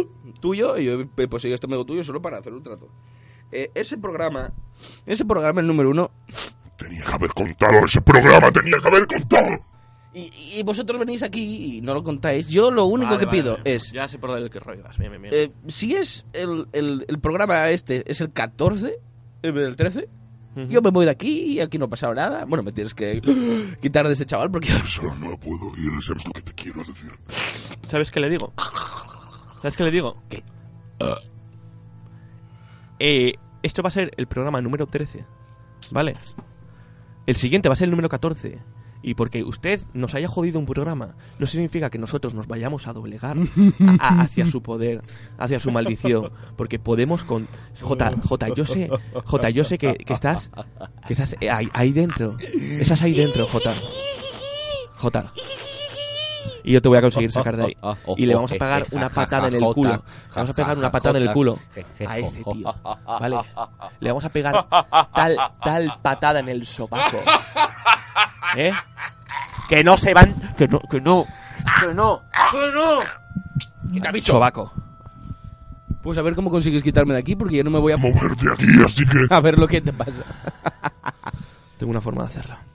tuyo 0.41 0.79
y 0.79 0.87
yo 0.87 1.01
he 1.15 1.29
poseído 1.29 1.53
a 1.55 1.57
este 1.57 1.67
amigo 1.67 1.85
tuyo 1.85 2.03
solo 2.03 2.23
para 2.23 2.39
hacer 2.39 2.55
un 2.55 2.63
trato. 2.63 2.89
Eh, 3.53 3.71
ese 3.75 3.97
programa, 3.99 4.53
ese 5.07 5.25
programa, 5.25 5.61
el 5.61 5.67
número 5.67 5.91
uno, 5.91 6.11
Tenía 6.77 7.03
que 7.05 7.13
haber 7.13 7.31
contado 7.31 7.85
ese 7.87 8.01
programa, 8.01 8.53
tenía 8.53 8.77
que 8.81 8.87
haber 8.89 9.07
contado. 9.07 9.49
y, 10.15 10.31
y 10.57 10.63
vosotros 10.63 10.99
venís 10.99 11.23
aquí 11.25 11.79
y 11.79 11.81
no 11.81 11.93
lo 11.95 12.03
contáis. 12.05 12.49
Yo 12.49 12.71
lo 12.71 12.85
único 12.87 13.11
Vale, 13.11 13.19
que 13.21 13.27
vale, 13.27 13.39
pido 13.43 13.57
vale. 13.59 13.75
es, 13.75 13.91
Ya 13.93 14.07
sé 14.07 14.19
por 14.19 14.37
el 14.39 14.49
que 14.51 14.61
rollo 14.61 14.83
vas, 14.85 14.97
bien, 14.99 15.11
bien, 15.11 15.23
bien. 15.23 15.35
eh, 15.35 15.53
si 15.67 15.97
es 15.97 16.25
el, 16.33 16.69
el, 16.73 17.05
el 17.09 17.19
programa 17.21 17.69
este, 17.71 18.09
es 18.11 18.21
el 18.21 18.33
14, 18.33 18.97
en 19.43 19.55
vez 19.55 19.65
del 19.65 19.75
13, 19.77 20.09
Ujú. 20.57 20.69
yo 20.69 20.81
me 20.83 20.91
voy 20.91 21.05
de 21.05 21.11
aquí 21.11 21.55
y 21.55 21.61
aquí 21.61 21.79
no 21.79 21.87
ha 21.87 21.89
pasado 21.89 22.15
nada. 22.15 22.45
Bueno, 22.45 22.63
me 22.63 22.71
tienes 22.73 22.95
que 22.95 23.21
quitar 23.83 24.07
de 24.07 24.13
ese 24.13 24.25
chaval 24.27 24.51
porque... 24.51 24.69
Eso 24.69 25.03
no 25.17 25.37
puedo 25.39 25.73
ir, 25.77 25.91
¿sabes 26.03 26.25
lo 26.27 26.33
que 26.33 26.43
te 26.43 26.53
quiero 26.53 26.79
decir? 26.85 27.11
¿Sabes 27.89 28.11
qué 28.13 28.21
le 28.21 28.31
digo? 28.31 28.53
¿Sabes 29.63 29.77
qué 29.77 29.83
le 29.85 29.91
digo? 29.91 30.17
¿Qué? 30.29 30.45
Eh, 32.99 33.35
esto 33.63 33.83
va 33.83 33.89
a 33.89 33.93
ser 33.93 34.11
el 34.17 34.27
programa 34.27 34.61
número 34.61 34.87
13, 34.87 35.25
¿vale? 35.91 36.15
El 37.27 37.37
siguiente 37.37 37.69
va 37.69 37.75
a 37.75 37.77
ser 37.77 37.87
el 37.87 37.91
número 37.91 38.09
14. 38.09 38.59
Y 39.01 39.15
porque 39.15 39.45
usted 39.45 39.81
nos 39.95 40.17
haya 40.17 40.27
jodido 40.27 40.59
un 40.59 40.67
programa, 40.67 41.15
no 41.39 41.47
significa 41.47 41.89
que 41.89 41.99
nosotros 41.99 42.35
nos 42.35 42.49
vayamos 42.49 42.89
a 42.89 42.93
doblegar 42.93 43.37
a- 43.39 43.97
a- 44.01 44.21
hacia 44.23 44.47
su 44.49 44.61
poder, 44.61 45.03
hacia 45.39 45.61
su 45.61 45.71
maldición. 45.71 46.33
Porque 46.57 46.81
podemos 46.81 47.23
con... 47.25 47.47
J, 47.81 48.11
J, 48.25 48.49
yo 48.57 48.67
sé, 48.67 48.91
J, 49.25 49.51
yo 49.51 49.63
sé 49.65 49.79
que, 49.79 49.95
que 49.95 50.15
estás, 50.15 50.51
que 51.07 51.13
estás 51.13 51.37
ahí, 51.49 51.69
ahí 51.73 51.93
dentro. 51.93 52.37
Estás 52.81 53.01
ahí 53.03 53.13
dentro, 53.15 53.47
J. 53.47 53.73
J. 54.97 55.33
Y 56.69 56.73
yo 56.73 56.83
te 56.83 56.89
voy 56.91 56.99
a 56.99 57.01
conseguir 57.01 57.33
sacar 57.33 57.57
de 57.57 57.65
ahí. 57.65 57.77
Y 58.19 58.27
le 58.27 58.35
vamos 58.35 58.53
a 58.53 58.57
pegar 58.57 58.85
una 58.91 59.09
patada 59.09 59.49
en 59.49 59.55
el 59.55 59.61
culo. 59.73 59.91
Le 59.93 60.35
vamos 60.35 60.51
a 60.51 60.53
pegar 60.53 60.77
una 60.77 60.91
patada 60.91 61.19
en 61.19 61.25
el 61.25 61.33
culo 61.33 61.59
a 62.07 62.19
ese 62.19 62.45
tío. 62.45 62.75
¿Vale? 63.07 63.37
Le 64.01 64.11
vamos 64.11 64.25
a 64.27 64.29
pegar 64.29 64.67
tal, 65.15 65.39
tal 65.65 65.99
patada 66.03 66.41
en 66.41 66.51
el 66.51 66.67
sopaco. 66.67 67.23
¿Eh? 68.57 68.71
Que 69.67 69.83
no 69.83 69.97
se 69.97 70.13
van. 70.13 70.55
Que 70.59 70.69
no, 70.69 70.79
que 70.91 71.01
no. 71.01 71.25
Que 71.81 71.95
no. 71.95 72.23
Que 72.53 72.71
no. 72.75 73.01
Quita, 73.91 74.13
bicho. 74.13 74.33
Sobaco. 74.33 74.71
Pues 76.03 76.19
a 76.19 76.23
ver 76.23 76.35
cómo 76.35 76.51
consigues 76.51 76.83
quitarme 76.83 77.15
de 77.15 77.21
aquí 77.21 77.35
porque 77.35 77.57
yo 77.57 77.65
no 77.65 77.71
me 77.71 77.79
voy 77.79 77.93
a... 77.93 77.97
Mover 77.97 78.37
de 78.37 78.53
aquí, 78.53 78.67
así 78.85 79.07
que... 79.07 79.35
A 79.35 79.41
ver 79.41 79.59
lo 79.59 79.67
que 79.67 79.81
te 79.81 79.93
pasa. 79.93 80.23
Tengo 81.79 81.91
una 81.91 82.03
forma 82.03 82.25
de 82.25 82.29
hacerlo. 82.29 82.68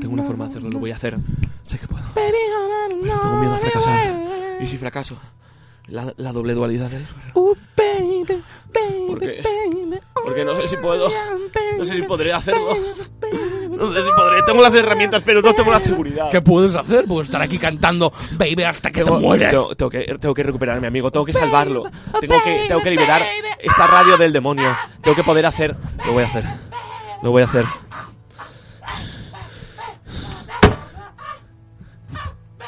Tengo 0.00 0.14
una 0.14 0.24
forma 0.24 0.44
de 0.44 0.50
hacerlo, 0.50 0.70
lo 0.70 0.78
voy 0.78 0.90
a 0.92 0.96
hacer 0.96 1.16
Sé 1.64 1.78
que 1.78 1.86
puedo. 1.88 2.04
Pero 2.14 2.36
tengo 3.20 3.36
miedo 3.40 3.54
a 3.54 3.58
fracasar. 3.58 4.20
¿Y 4.60 4.66
si 4.66 4.76
fracaso? 4.78 5.16
La, 5.88 6.12
la 6.16 6.32
doble 6.32 6.54
dualidad 6.54 6.90
del 6.90 7.04
suelo. 7.06 7.56
Porque, 9.08 9.42
porque 10.24 10.44
no 10.44 10.54
sé 10.56 10.68
si 10.68 10.76
puedo. 10.76 11.08
No 11.78 11.84
sé 11.84 11.94
si 11.96 12.02
podré 12.02 12.32
hacerlo. 12.32 12.74
No 13.70 13.92
sé 13.92 14.02
si 14.02 14.08
podré. 14.10 14.42
Tengo 14.46 14.62
las 14.62 14.74
herramientas, 14.74 15.22
pero 15.22 15.42
no 15.42 15.52
tengo 15.54 15.70
la 15.70 15.80
seguridad. 15.80 16.30
¿Qué 16.30 16.40
puedes 16.40 16.74
hacer? 16.74 17.04
Puedo 17.06 17.22
estar 17.22 17.40
aquí 17.42 17.58
cantando 17.58 18.12
Baby 18.32 18.62
hasta 18.64 18.90
que 18.90 19.00
te 19.00 19.04
Tengo, 19.04 19.20
mueras. 19.20 19.50
tengo- 19.52 19.74
tengo 19.76 19.90
que, 19.90 20.16
tengo 20.20 20.34
que 20.34 20.42
recuperar 20.42 20.78
a 20.78 20.80
mi 20.80 20.86
amigo, 20.86 21.10
tengo 21.10 21.24
que 21.26 21.32
salvarlo. 21.32 21.84
Tengo 22.20 22.42
que, 22.42 22.64
tengo 22.68 22.80
que 22.82 22.90
liberar 22.90 23.22
esta 23.58 23.86
radio 23.86 24.16
del 24.16 24.32
demonio. 24.32 24.74
Tengo 25.02 25.14
que 25.16 25.24
poder 25.24 25.46
hacer. 25.46 25.76
Lo 26.04 26.12
voy 26.12 26.24
a 26.24 26.26
hacer. 26.26 26.44
Lo 27.22 27.30
voy 27.30 27.42
a 27.42 27.46
hacer. 27.46 27.64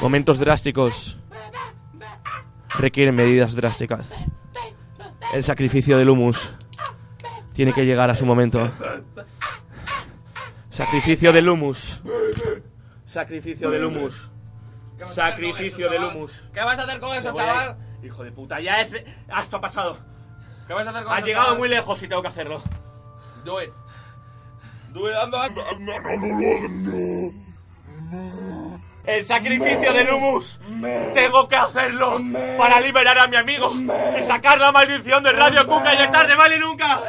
Momentos 0.01 0.39
drásticos 0.39 1.17
requieren 2.77 3.15
medidas 3.15 3.53
drásticas. 3.55 4.09
El 5.33 5.43
sacrificio 5.43 5.97
del 5.97 6.09
humus 6.09 6.49
tiene 7.53 7.73
que 7.73 7.85
llegar 7.85 8.09
a 8.09 8.15
su 8.15 8.25
momento. 8.25 8.71
Sacrificio 10.69 11.33
del 11.33 11.49
humus. 11.49 12.01
Sacrificio 13.05 13.69
del 13.69 13.85
humus. 13.85 14.29
Sacrificio 15.07 15.89
del 15.89 16.03
humus. 16.05 16.31
¿Qué 16.53 16.61
vas 16.61 16.79
a 16.79 16.83
hacer 16.83 16.99
con 16.99 17.15
eso, 17.17 17.33
a- 17.37 17.77
Hijo 18.01 18.23
de 18.23 18.31
puta, 18.31 18.61
ya 18.61 18.79
es. 18.81 18.93
Esto 18.93 19.57
ha 19.57 19.61
pasado. 19.61 19.97
¿Qué 20.67 20.73
vas 20.73 20.87
a 20.87 20.91
hacer 20.91 21.03
con 21.03 21.13
Has 21.13 21.23
llegado 21.25 21.57
muy 21.57 21.67
lejos 21.67 22.01
y 22.01 22.07
tengo 22.07 22.21
que 22.21 22.29
hacerlo. 22.29 22.63
Do 23.43 23.61
it. 23.61 23.71
Do 24.93 25.09
it, 25.09 25.15
anda, 25.17 25.43
anda. 25.43 25.59
El 29.05 29.25
sacrificio 29.25 29.93
del 29.93 30.09
humus. 30.11 30.59
Tengo 31.13 31.47
que 31.47 31.55
hacerlo 31.55 32.19
para 32.57 32.79
liberar 32.79 33.17
a 33.17 33.27
mi 33.27 33.37
amigo 33.37 33.73
y 33.73 34.23
sacar 34.23 34.59
la 34.59 34.71
maldición 34.71 35.23
de 35.23 35.31
Radio 35.31 35.65
Cuca 35.65 35.95
y 35.95 36.03
es 36.03 36.11
tarde, 36.11 36.35
vale 36.35 36.59
nunca. 36.59 37.01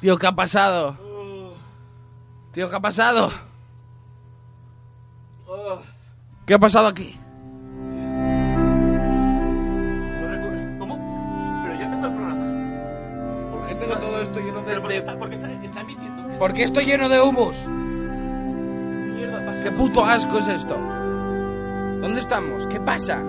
Tío, 0.00 0.16
¿qué 0.16 0.26
ha 0.26 0.32
pasado? 0.32 0.96
Tío, 2.52 2.70
¿qué 2.70 2.76
ha 2.76 2.80
pasado? 2.80 3.47
¿Qué 6.48 6.54
ha 6.54 6.58
pasado 6.58 6.86
aquí? 6.88 7.14
¿Cómo? 10.78 10.98
Pero 11.62 11.78
ya 11.78 11.84
empezó 11.84 12.06
el 12.06 12.14
programa. 12.14 13.50
¿Por 13.52 13.66
qué 13.68 13.74
tengo 13.74 13.98
todo 13.98 14.22
esto 14.22 14.40
lleno 14.40 14.62
Pero 14.64 14.80
porque 14.80 14.96
está, 14.96 15.18
porque 15.18 15.34
está, 15.34 15.50
está 15.50 15.80
emitiendo. 15.82 16.26
¿Qué 16.28 16.36
¿Por 16.38 16.52
qué 16.54 16.62
estoy 16.64 16.84
lleno 16.86 17.08
de 17.10 17.20
humus? 17.20 17.56
mierda 17.68 19.44
pasa? 19.44 19.62
¿Qué 19.62 19.70
puto 19.72 20.04
asco 20.06 20.38
es 20.38 20.48
esto? 20.48 20.74
¿Dónde 22.00 22.20
estamos? 22.20 22.66
¿Qué 22.68 22.80
pasa? 22.80 23.22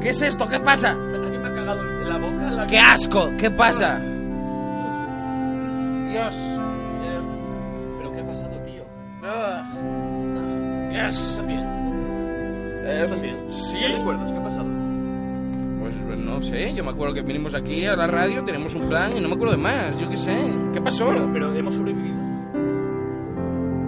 ¿Qué 0.00 0.08
es 0.10 0.22
esto? 0.22 0.46
¿Qué 0.48 0.60
pasa? 0.60 0.92
¿Alguien 0.92 1.42
me 1.42 1.48
ha 1.48 1.54
cagado 1.54 1.82
en 1.82 2.08
la 2.08 2.16
boca? 2.18 2.46
en 2.48 2.56
la- 2.56 2.66
¡Qué 2.66 2.78
asco! 2.78 3.30
¿Qué 3.36 3.50
pasa? 3.50 3.98
Dios. 6.08 6.34
¿Estás 11.06 11.46
bien? 11.46 11.60
Eh, 12.84 13.00
¿Estás 13.04 13.20
bien? 13.22 13.36
sí. 13.48 13.78
¿Qué 13.78 13.96
recuerdas? 13.98 14.32
¿Qué 14.32 14.38
ha 14.38 14.42
pasado? 14.42 14.68
Pues 15.80 16.18
no 16.18 16.40
sé, 16.42 16.74
yo 16.74 16.84
me 16.84 16.90
acuerdo 16.90 17.14
que 17.14 17.22
vinimos 17.22 17.54
aquí 17.54 17.84
a 17.86 17.96
la 17.96 18.06
radio, 18.06 18.42
tenemos 18.44 18.74
un 18.74 18.88
plan 18.88 19.16
y 19.16 19.20
no 19.20 19.28
me 19.28 19.34
acuerdo 19.34 19.52
de 19.56 19.62
más, 19.62 19.98
yo 20.00 20.08
qué 20.08 20.16
sé. 20.16 20.36
¿Qué 20.72 20.80
pasó? 20.80 21.06
Pero, 21.08 21.30
pero 21.32 21.54
hemos 21.54 21.74
sobrevivido. 21.74 22.16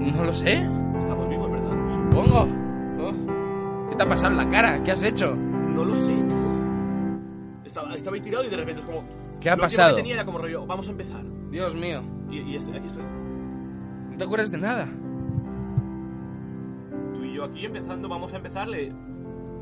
No 0.01 0.25
lo 0.25 0.33
sé, 0.35 0.53
Estamos 0.55 1.29
vivos, 1.29 1.51
¿verdad? 1.51 1.71
supongo. 1.95 2.47
Oh. 3.01 3.89
¿Qué 3.91 3.97
te 3.97 4.03
ha 4.03 4.09
pasado 4.09 4.33
en 4.33 4.37
la 4.39 4.49
cara? 4.49 4.83
¿Qué 4.83 4.91
has 4.93 5.03
hecho? 5.03 5.35
No 5.35 5.85
lo 5.85 5.95
sé, 5.95 6.13
tío. 6.13 6.51
Estaba, 7.65 7.95
estaba 7.95 8.17
ahí 8.17 8.23
tirado 8.23 8.45
y 8.45 8.49
de 8.49 8.57
repente 8.57 8.81
es 8.81 8.87
como... 8.87 9.05
¿Qué 9.41 9.51
ha 9.51 9.57
lo 9.57 9.63
pasado? 9.63 9.91
que 9.97 10.03
tenía 10.03 10.15
era 10.15 10.25
como 10.25 10.39
rollo, 10.39 10.67
vamos 10.67 10.89
a 10.89 10.91
empezar. 10.91 11.23
Dios 11.51 11.75
mío, 11.75 12.03
Y, 12.31 12.39
y 12.41 12.57
estoy- 12.57 12.77
aquí 12.77 12.87
estoy. 12.87 13.03
no 14.11 14.17
te 14.17 14.25
acuerdas 14.25 14.51
de 14.51 14.59
nada. 14.59 14.89
Yo 17.41 17.47
aquí 17.47 17.64
empezando, 17.64 18.07
vamos 18.07 18.30
a 18.34 18.36
empezarle. 18.36 18.93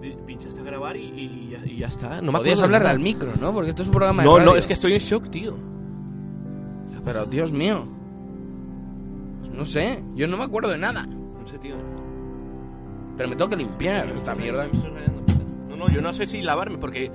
Di- 0.03 0.17
Pinchaste 0.27 0.59
a 0.59 0.65
grabar 0.65 0.97
y, 0.97 1.01
y- 1.05 1.49
ya, 1.53 1.65
y 1.65 1.77
ya 1.77 1.87
está. 1.87 2.21
No 2.21 2.33
me 2.33 2.39
Podías 2.39 2.61
nada. 2.69 2.91
al 2.91 2.99
micro, 2.99 3.31
¿no? 3.41 3.53
Porque 3.55 3.71
esto 3.71 3.83
es 3.83 3.89
un 3.89 3.95
programa 3.95 4.25
de 4.25 4.29
No, 4.29 4.41
no, 4.41 4.57
es 4.57 4.67
que 4.67 4.73
estoy 4.73 4.95
en 4.95 4.99
shock, 4.99 5.31
tío. 5.31 5.55
Pero 7.05 7.25
Dios 7.27 7.53
mío. 7.53 7.87
Pues 9.41 9.53
no 9.55 9.65
sé, 9.65 10.03
yo 10.17 10.27
no 10.27 10.37
me 10.37 10.43
acuerdo 10.45 10.71
de 10.71 10.79
nada. 10.79 11.07
No 11.07 11.47
sé, 11.47 11.57
tío. 11.59 11.77
Pero 13.17 13.29
me 13.29 13.37
tengo 13.37 13.49
que 13.51 13.57
limpiar 13.57 14.09
esta 14.11 14.35
mierda. 14.35 14.65
Rayando. 14.67 15.23
No, 15.69 15.77
no, 15.77 15.89
yo 15.89 16.03
no 16.03 16.13
sé 16.13 16.27
si 16.27 16.43
lavarme 16.43 16.79
porque 16.79 17.13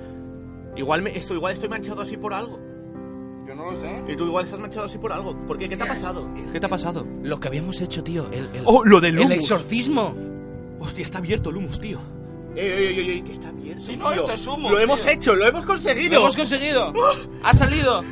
igual 0.78 1.01
me, 1.01 1.16
esto, 1.18 1.34
igual 1.34 1.51
estoy 1.53 1.68
manchado 1.68 2.01
así 2.03 2.16
por 2.16 2.34
algo. 2.34 2.57
Yo 3.45 3.53
no 3.53 3.66
lo 3.70 3.76
sé. 3.76 4.01
Y 4.07 4.16
tú 4.16 4.28
igual 4.28 4.45
estás 4.45 4.61
manchado 4.61 4.86
así 4.86 4.97
por 4.97 5.11
algo. 5.11 5.36
¿Por 5.45 5.57
qué? 5.57 5.68
¿Qué 5.68 5.76
te 5.76 5.84
ha 5.84 5.88
pasado? 5.88 6.30
¿Qué 6.53 6.57
te 6.61 6.66
ha 6.66 6.70
pasado? 6.70 7.05
Lo 7.22 7.38
que 7.38 7.49
habíamos 7.49 7.82
hecho, 7.82 8.01
tío. 8.01 8.28
El, 8.32 8.45
el- 8.55 8.64
Oh, 8.66 8.86
lo 8.86 9.01
del 9.01 9.20
el 9.20 9.32
exorcismo. 9.34 10.16
Hostia, 10.84 11.06
está 11.06 11.20
abierto 11.20 11.50
el 11.50 11.56
humus, 11.58 11.80
tío. 11.80 11.98
Ey, 12.56 12.68
ey, 12.68 13.00
ey, 13.00 13.10
ey, 13.12 13.22
que 13.22 13.32
está 13.32 13.48
abierto. 13.50 13.82
Si 13.82 13.96
no, 13.96 14.12
tío. 14.12 14.18
esto 14.20 14.34
es 14.34 14.46
humo, 14.48 14.70
Lo 14.70 14.80
hemos 14.80 15.06
hecho, 15.06 15.34
lo 15.34 15.48
hemos 15.48 15.66
conseguido. 15.66 16.16
¡Lo 16.16 16.20
hemos 16.20 16.36
conseguido! 16.36 16.94
¡Ha 17.42 17.54
salido! 17.54 18.04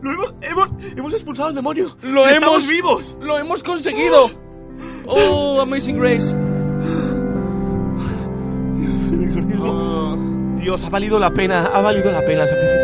Lo 0.00 0.12
hemos, 0.12 0.34
hemos, 0.40 0.68
hemos 0.96 1.12
expulsado 1.12 1.48
al 1.48 1.54
demonio. 1.54 1.94
¡Lo 2.02 2.26
Estamos 2.26 2.48
hemos 2.48 2.68
vivos. 2.68 3.16
¡Lo 3.20 3.38
hemos 3.38 3.62
conseguido! 3.62 4.30
¡Oh, 5.06 5.60
Amazing 5.60 5.98
Grace! 5.98 6.34
El 9.10 9.24
exorcismo. 9.24 10.54
Dios, 10.56 10.82
ha 10.84 10.88
valido 10.88 11.18
la 11.18 11.30
pena, 11.32 11.66
ha 11.66 11.80
valido 11.80 12.10
la 12.10 12.24
pena 12.24 12.44
el 12.44 12.48
sacrificio. 12.48 12.78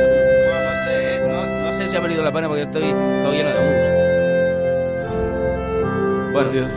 No 0.65 0.75
sé, 0.85 1.21
no, 1.27 1.47
no 1.67 1.73
sé 1.73 1.89
si 1.89 1.97
ha 1.97 2.01
valido 2.01 2.23
la 2.23 2.33
pena 2.33 2.49
porque 2.49 2.65
estoy 2.65 2.93
todo 3.23 3.33
lleno 3.33 3.51
de 3.51 3.59
humus. 3.61 4.05
Bueno, 6.33 6.51
Dios. 6.51 6.71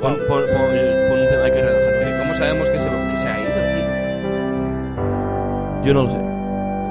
Pon, 0.00 0.18
pon, 0.28 0.44
pon, 0.52 0.70
hay 1.46 1.52
que 1.52 1.62
relajarme. 1.62 2.18
¿Cómo 2.20 2.34
sabemos 2.34 2.68
que 2.70 2.78
se, 2.78 2.84
que 2.88 3.16
se 3.16 3.28
ha 3.28 3.40
ido, 3.40 3.50
Yo 5.84 5.94
no 5.94 6.02
lo 6.04 6.10
sé. 6.10 6.16
tío? 6.16 6.26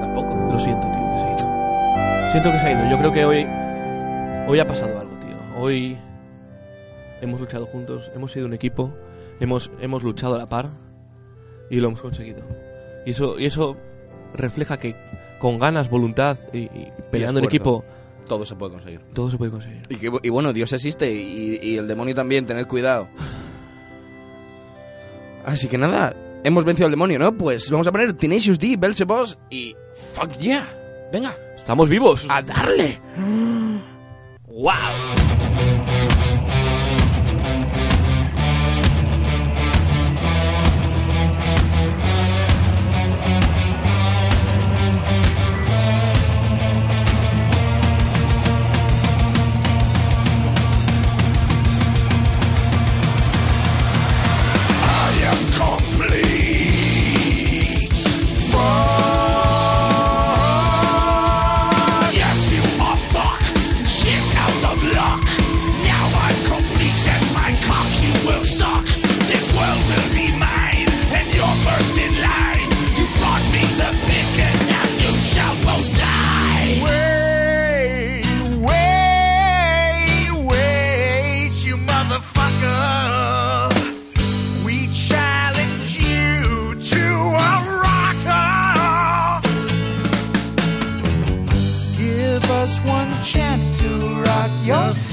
Tampoco. 0.02 0.52
Lo 0.54 0.60
siento, 0.60 0.82
tío, 0.82 0.92
que 1.12 1.20
se 1.20 1.26
ha 1.26 1.32
ido. 1.36 2.32
Siento 2.32 2.52
que 2.52 2.60
se 2.60 2.66
ha 2.68 2.72
ido. 2.72 2.90
Yo 2.92 2.98
creo 3.00 3.12
que 3.12 3.26
hoy. 3.26 3.46
Hoy 4.48 4.60
ha 4.60 4.68
pasado 4.68 5.00
algo, 5.00 5.14
tío. 5.20 5.36
Hoy. 5.62 5.98
Hemos 7.22 7.40
luchado 7.40 7.66
juntos, 7.66 8.12
hemos 8.14 8.32
sido 8.34 8.46
un 8.46 8.54
equipo, 8.54 8.94
hemos, 9.40 9.72
hemos 9.80 10.04
luchado 10.04 10.36
a 10.36 10.38
la 10.38 10.46
par 10.48 10.68
y 11.72 11.78
lo 11.80 11.88
hemos 11.88 12.02
conseguido. 12.02 12.42
Y 13.06 13.12
eso, 13.12 13.40
y 13.40 13.46
eso 13.46 13.78
refleja 14.36 14.78
que 14.78 14.96
con 15.40 15.58
ganas, 15.58 15.90
voluntad 15.90 16.38
y, 16.54 16.60
y 16.64 16.92
peleando 17.10 17.40
en 17.40 17.46
equipo, 17.46 17.84
Todo 18.28 18.46
se 18.46 18.54
puede 18.56 18.74
conseguir. 18.74 19.00
todo 19.14 19.32
se 19.32 19.38
puede 19.38 19.50
conseguir. 19.50 19.82
Y, 19.90 19.96
que- 19.96 20.12
y 20.24 20.30
bueno, 20.30 20.52
Dios 20.54 20.72
existe 20.74 21.10
y, 21.12 21.58
y 21.64 21.78
el 21.78 21.88
demonio 21.88 22.14
también, 22.14 22.46
tened 22.46 22.68
cuidado. 22.68 23.08
Así 25.46 25.68
que 25.68 25.78
nada, 25.78 26.16
hemos 26.44 26.66
vencido 26.66 26.86
al 26.88 26.92
demonio, 26.92 27.20
¿no? 27.20 27.36
Pues 27.38 27.70
vamos 27.70 27.86
a 27.88 27.92
poner 27.92 28.14
Tenacious 28.14 28.60
D, 28.60 28.76
Belzebos 28.78 29.38
y... 29.50 29.76
¡Fuck 30.14 30.32
yeah! 30.40 30.68
Venga, 31.12 31.36
¡Estamos 31.56 31.88
vivos! 31.88 32.26
a 32.30 32.42
darle. 32.42 33.00
¡Wow! 34.48 35.25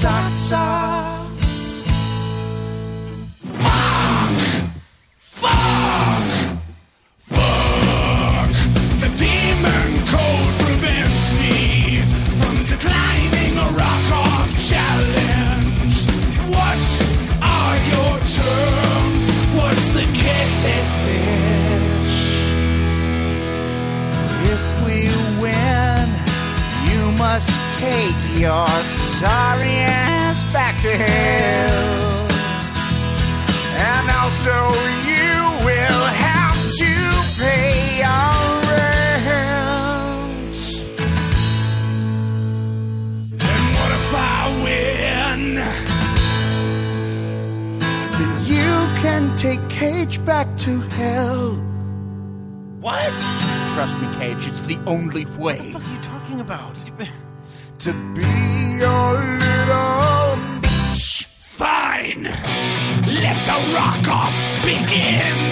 socks 0.03 0.51
are 0.51 0.82
the 54.67 54.79
only 54.85 55.25
way. 55.25 55.57
What 55.57 55.57
the 55.57 55.71
fuck 55.71 55.83
are 55.83 55.93
you 55.93 56.01
talking 56.01 56.39
about? 56.39 56.75
To 57.79 57.93
be 58.13 58.21
your 58.79 59.13
little 59.39 60.37
bitch. 60.61 61.25
Fine. 61.37 62.23
Let 62.23 63.45
the 63.45 63.73
rock 63.75 64.07
off 64.07 64.63
begin. 64.63 65.42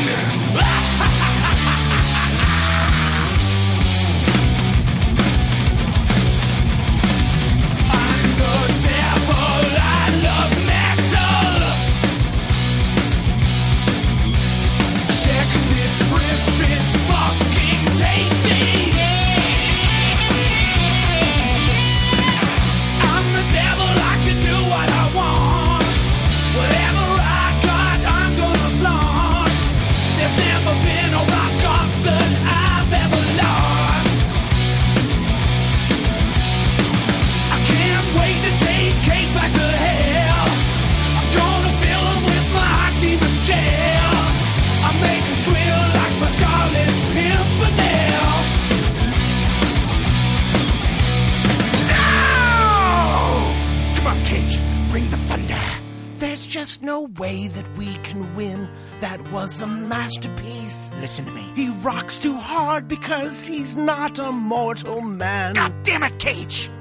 There's 56.41 56.53
just 56.53 56.81
no 56.81 57.01
way 57.19 57.49
that 57.49 57.77
we 57.77 57.93
can 57.99 58.35
win. 58.35 58.67
That 58.99 59.21
was 59.31 59.61
a 59.61 59.67
masterpiece. 59.67 60.89
Listen 60.99 61.25
to 61.25 61.31
me. 61.31 61.45
He 61.55 61.69
rocks 61.69 62.17
too 62.17 62.33
hard 62.33 62.87
because 62.87 63.45
he's 63.45 63.75
not 63.75 64.17
a 64.17 64.31
mortal 64.31 65.01
man. 65.01 65.53
God 65.53 65.83
damn 65.83 66.01
it, 66.01 66.17
Cage! 66.17 66.71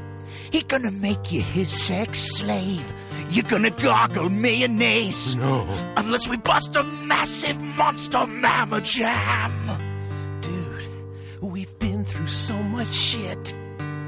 He 0.51 0.63
gonna 0.63 0.91
make 0.91 1.31
you 1.31 1.43
his 1.43 1.69
sex 1.69 2.21
slave. 2.39 2.91
You're 3.29 3.45
gonna 3.45 3.69
gargle 3.69 4.31
mayonnaise. 4.31 5.37
No. 5.37 5.67
Unless 5.99 6.27
we 6.27 6.39
bust 6.39 6.75
a 6.75 6.83
massive 6.83 7.61
monster 7.61 8.27
mamma 8.27 8.81
jam. 8.81 9.53
Dude, 10.41 11.43
we've 11.43 11.79
been 11.79 12.07
through 12.07 12.29
so 12.29 12.55
much 12.63 12.95
shit. 12.95 13.55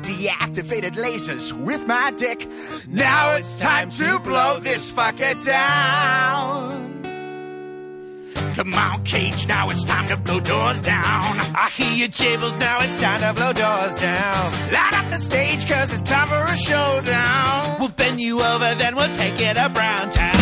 Deactivated 0.03 0.96
lasers 0.96 1.53
with 1.53 1.86
my 1.86 2.11
dick. 2.12 2.48
Now 2.88 3.36
it's 3.36 3.61
time 3.61 3.90
to 3.90 4.18
blow 4.18 4.59
this 4.59 4.90
fucker 4.90 5.44
down. 5.44 7.03
Come 8.55 8.74
on, 8.74 9.03
Cage, 9.05 9.46
now 9.46 9.70
it's 9.70 9.84
time 9.84 10.09
to 10.09 10.16
blow 10.16 10.40
doors 10.40 10.80
down. 10.80 11.05
I 11.05 11.70
hear 11.74 11.92
your 11.92 12.09
jibbles, 12.09 12.59
now 12.61 12.78
it's 12.80 13.00
time 13.00 13.20
to 13.20 13.32
blow 13.32 13.53
doors 13.53 13.98
down. 14.00 14.72
Light 14.72 14.92
up 14.92 15.11
the 15.11 15.18
stage, 15.18 15.66
cause 15.66 15.92
it's 15.92 16.11
time 16.11 16.28
for 16.28 16.53
a 16.53 16.57
showdown. 16.57 17.76
We'll 17.80 17.88
bend 17.88 18.20
you 18.20 18.42
over, 18.42 18.74
then 18.74 18.94
we'll 18.94 19.14
take 19.16 19.40
it 19.40 19.57
Brown 19.72 20.11
Town. 20.11 20.41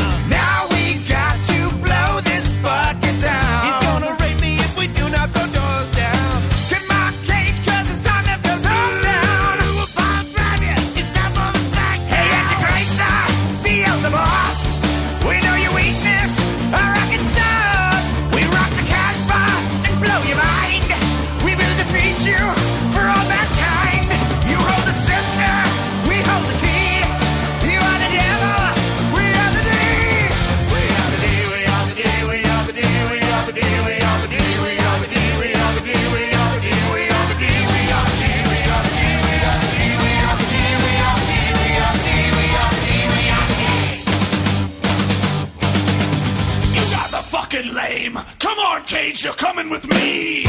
Lame. 48.15 48.25
Come 48.39 48.59
on, 48.59 48.85
Cage, 48.85 49.25
you're 49.25 49.33
coming 49.35 49.69
with 49.69 49.87
me. 49.89 50.45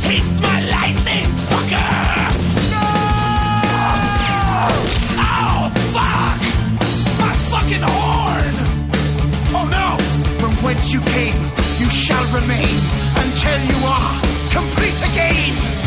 Taste 0.00 0.34
my 0.34 0.60
lightning, 0.70 1.28
fucker. 1.48 1.92
No! 2.70 2.86
Oh, 5.18 5.70
fuck! 5.94 6.40
My 7.20 7.32
fucking 7.50 7.82
horn! 7.82 8.54
Oh 9.52 9.66
no! 9.70 9.96
From 10.40 10.52
whence 10.64 10.92
you 10.92 11.00
came, 11.00 11.40
you 11.78 11.90
shall 11.90 12.24
remain 12.40 12.78
until 13.16 13.60
you 13.62 13.86
are 13.86 14.20
complete 14.50 14.98
again. 15.12 15.79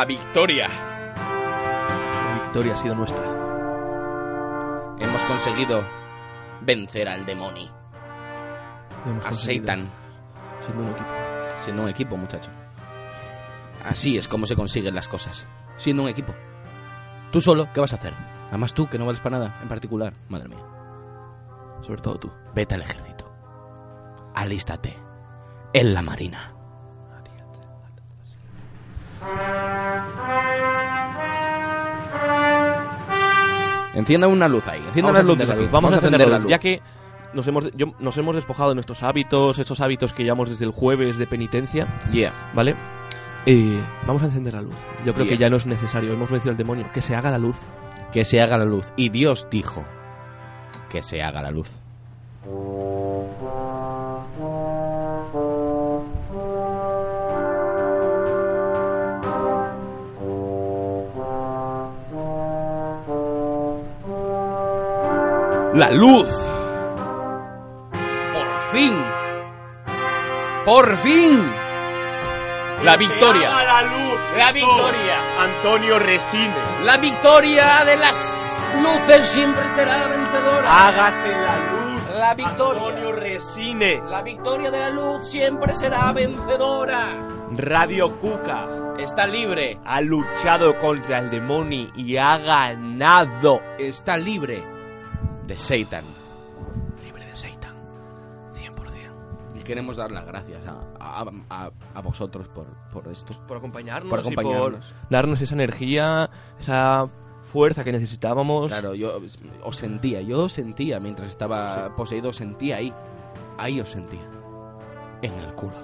La 0.00 0.06
victoria. 0.06 0.66
La 1.14 2.40
victoria 2.44 2.72
ha 2.72 2.76
sido 2.78 2.94
nuestra. 2.94 3.22
Hemos 4.98 5.22
conseguido 5.24 5.84
vencer 6.62 7.06
al 7.06 7.26
demonio. 7.26 7.70
A. 9.22 9.34
Satan, 9.34 9.90
Siendo 10.64 10.84
un 10.84 10.88
equipo. 10.92 11.08
siendo 11.56 11.82
un 11.82 11.88
equipo, 11.90 12.16
muchacho. 12.16 12.50
Así 13.84 14.16
es 14.16 14.26
como 14.26 14.46
se 14.46 14.56
consiguen 14.56 14.94
las 14.94 15.06
cosas, 15.06 15.46
siendo 15.76 16.04
un 16.04 16.08
equipo. 16.08 16.34
Tú 17.30 17.42
solo, 17.42 17.68
¿qué 17.74 17.82
vas 17.82 17.92
a 17.92 17.96
hacer? 17.96 18.14
Además 18.48 18.72
tú, 18.72 18.88
que 18.88 18.98
no 18.98 19.04
vales 19.04 19.20
para 19.20 19.38
nada, 19.38 19.58
en 19.60 19.68
particular, 19.68 20.14
madre 20.30 20.48
mía. 20.48 20.64
Sobre 21.82 22.00
todo 22.00 22.18
tú. 22.18 22.32
Vete 22.54 22.74
al 22.74 22.80
ejército. 22.80 23.30
Alístate. 24.34 24.96
En 25.74 25.92
la 25.92 26.00
marina. 26.00 26.54
Encienda 33.94 34.28
una 34.28 34.48
luz 34.48 34.66
ahí. 34.68 34.82
Encienda 34.86 35.12
las 35.12 35.24
luces 35.24 35.50
aquí. 35.50 35.62
luz. 35.62 35.70
Vamos 35.70 35.92
a 35.92 35.96
encender 35.96 36.28
la 36.28 36.38
luz. 36.38 36.46
Ya 36.46 36.58
que 36.58 36.80
nos 37.34 37.46
hemos, 37.46 37.70
yo- 37.76 37.92
nos 37.98 38.16
hemos 38.18 38.34
despojado 38.34 38.70
de 38.70 38.74
nuestros 38.76 39.02
hábitos, 39.02 39.58
esos 39.58 39.80
hábitos 39.80 40.12
que 40.12 40.22
llevamos 40.22 40.48
desde 40.48 40.64
el 40.64 40.70
jueves 40.72 41.18
de 41.18 41.26
penitencia, 41.26 41.86
Yeah. 42.12 42.32
¿vale? 42.54 42.76
Eh, 43.46 43.80
vamos 44.06 44.22
a 44.22 44.26
encender 44.26 44.54
la 44.54 44.62
luz. 44.62 44.74
Yo 45.04 45.14
creo 45.14 45.26
que 45.26 45.38
ya 45.38 45.48
no 45.48 45.56
es 45.56 45.66
necesario. 45.66 46.12
Hemos 46.12 46.30
vencido 46.30 46.50
al 46.52 46.56
demonio. 46.56 46.86
Que 46.92 47.00
se 47.00 47.14
haga 47.16 47.30
la 47.30 47.38
luz. 47.38 47.56
Que 48.12 48.24
se 48.24 48.40
haga 48.40 48.58
la 48.58 48.64
luz. 48.64 48.86
Y 48.96 49.08
Dios 49.08 49.48
dijo 49.50 49.82
que 50.88 51.02
se 51.02 51.22
haga 51.22 51.42
la 51.42 51.50
luz. 51.50 51.70
La 65.74 65.88
luz. 65.92 66.26
Por 68.32 68.60
fin. 68.72 68.92
Por 70.64 70.96
fin. 70.96 71.52
La 72.82 72.96
victoria. 72.96 73.50
la 73.50 73.82
luz! 73.82 74.18
La 74.36 74.50
victoria. 74.50 75.42
Antonio 75.44 76.00
Resine. 76.00 76.54
La 76.82 76.96
victoria 76.96 77.84
de 77.84 77.96
las 77.98 78.68
luces 78.82 79.28
siempre 79.28 79.72
será 79.72 80.08
vencedora. 80.08 80.88
Hágase 80.88 81.28
la 81.28 81.58
luz. 81.58 82.00
La 82.16 82.34
victoria. 82.34 82.82
Antonio 82.88 83.12
Resine. 83.12 84.02
La 84.08 84.22
victoria 84.22 84.72
de 84.72 84.78
la 84.80 84.90
luz 84.90 85.24
siempre 85.28 85.72
será 85.76 86.12
vencedora. 86.12 87.28
Radio 87.52 88.18
Cuca 88.18 88.66
Está 88.98 89.24
libre. 89.28 89.78
ha 89.84 90.00
luchado 90.00 90.76
contra 90.78 91.18
el 91.20 91.30
demonio 91.30 91.86
y 91.94 92.16
ha 92.16 92.38
ganado. 92.38 93.60
Está 93.78 94.16
libre 94.16 94.79
de 95.50 95.56
Satan. 95.56 96.04
Libre 97.04 97.26
de 97.26 97.36
Satan. 97.36 97.74
100%. 98.54 99.58
Y 99.58 99.62
queremos 99.62 99.96
dar 99.96 100.10
las 100.12 100.24
gracias 100.24 100.64
a, 100.66 100.80
a- 101.00 101.24
a- 101.50 101.70
a 101.94 102.00
vosotros 102.00 102.48
por, 102.48 102.66
por 102.92 103.08
esto. 103.08 103.34
Por 103.48 103.56
acompañarnos, 103.58 104.08
Por 104.10 104.18
y 104.20 104.22
acompañarnos. 104.22 104.92
por 104.92 105.10
darnos 105.10 105.40
esa 105.40 105.54
energía, 105.54 106.30
esa 106.58 107.08
fuerza 107.42 107.82
que 107.82 107.90
necesitábamos. 107.92 108.70
Claro, 108.70 108.94
yo 108.94 109.20
os 109.64 109.76
sentía, 109.76 110.20
yo 110.20 110.44
os 110.44 110.52
sentía 110.52 111.00
mientras 111.00 111.28
estaba 111.30 111.94
poseído, 111.96 112.28
os 112.30 112.36
sentía 112.36 112.76
ahí. 112.76 112.94
Ahí 113.58 113.80
os 113.80 113.88
sentía. 113.90 114.22
En 115.22 115.32
el 115.34 115.52
culo. 115.54 115.74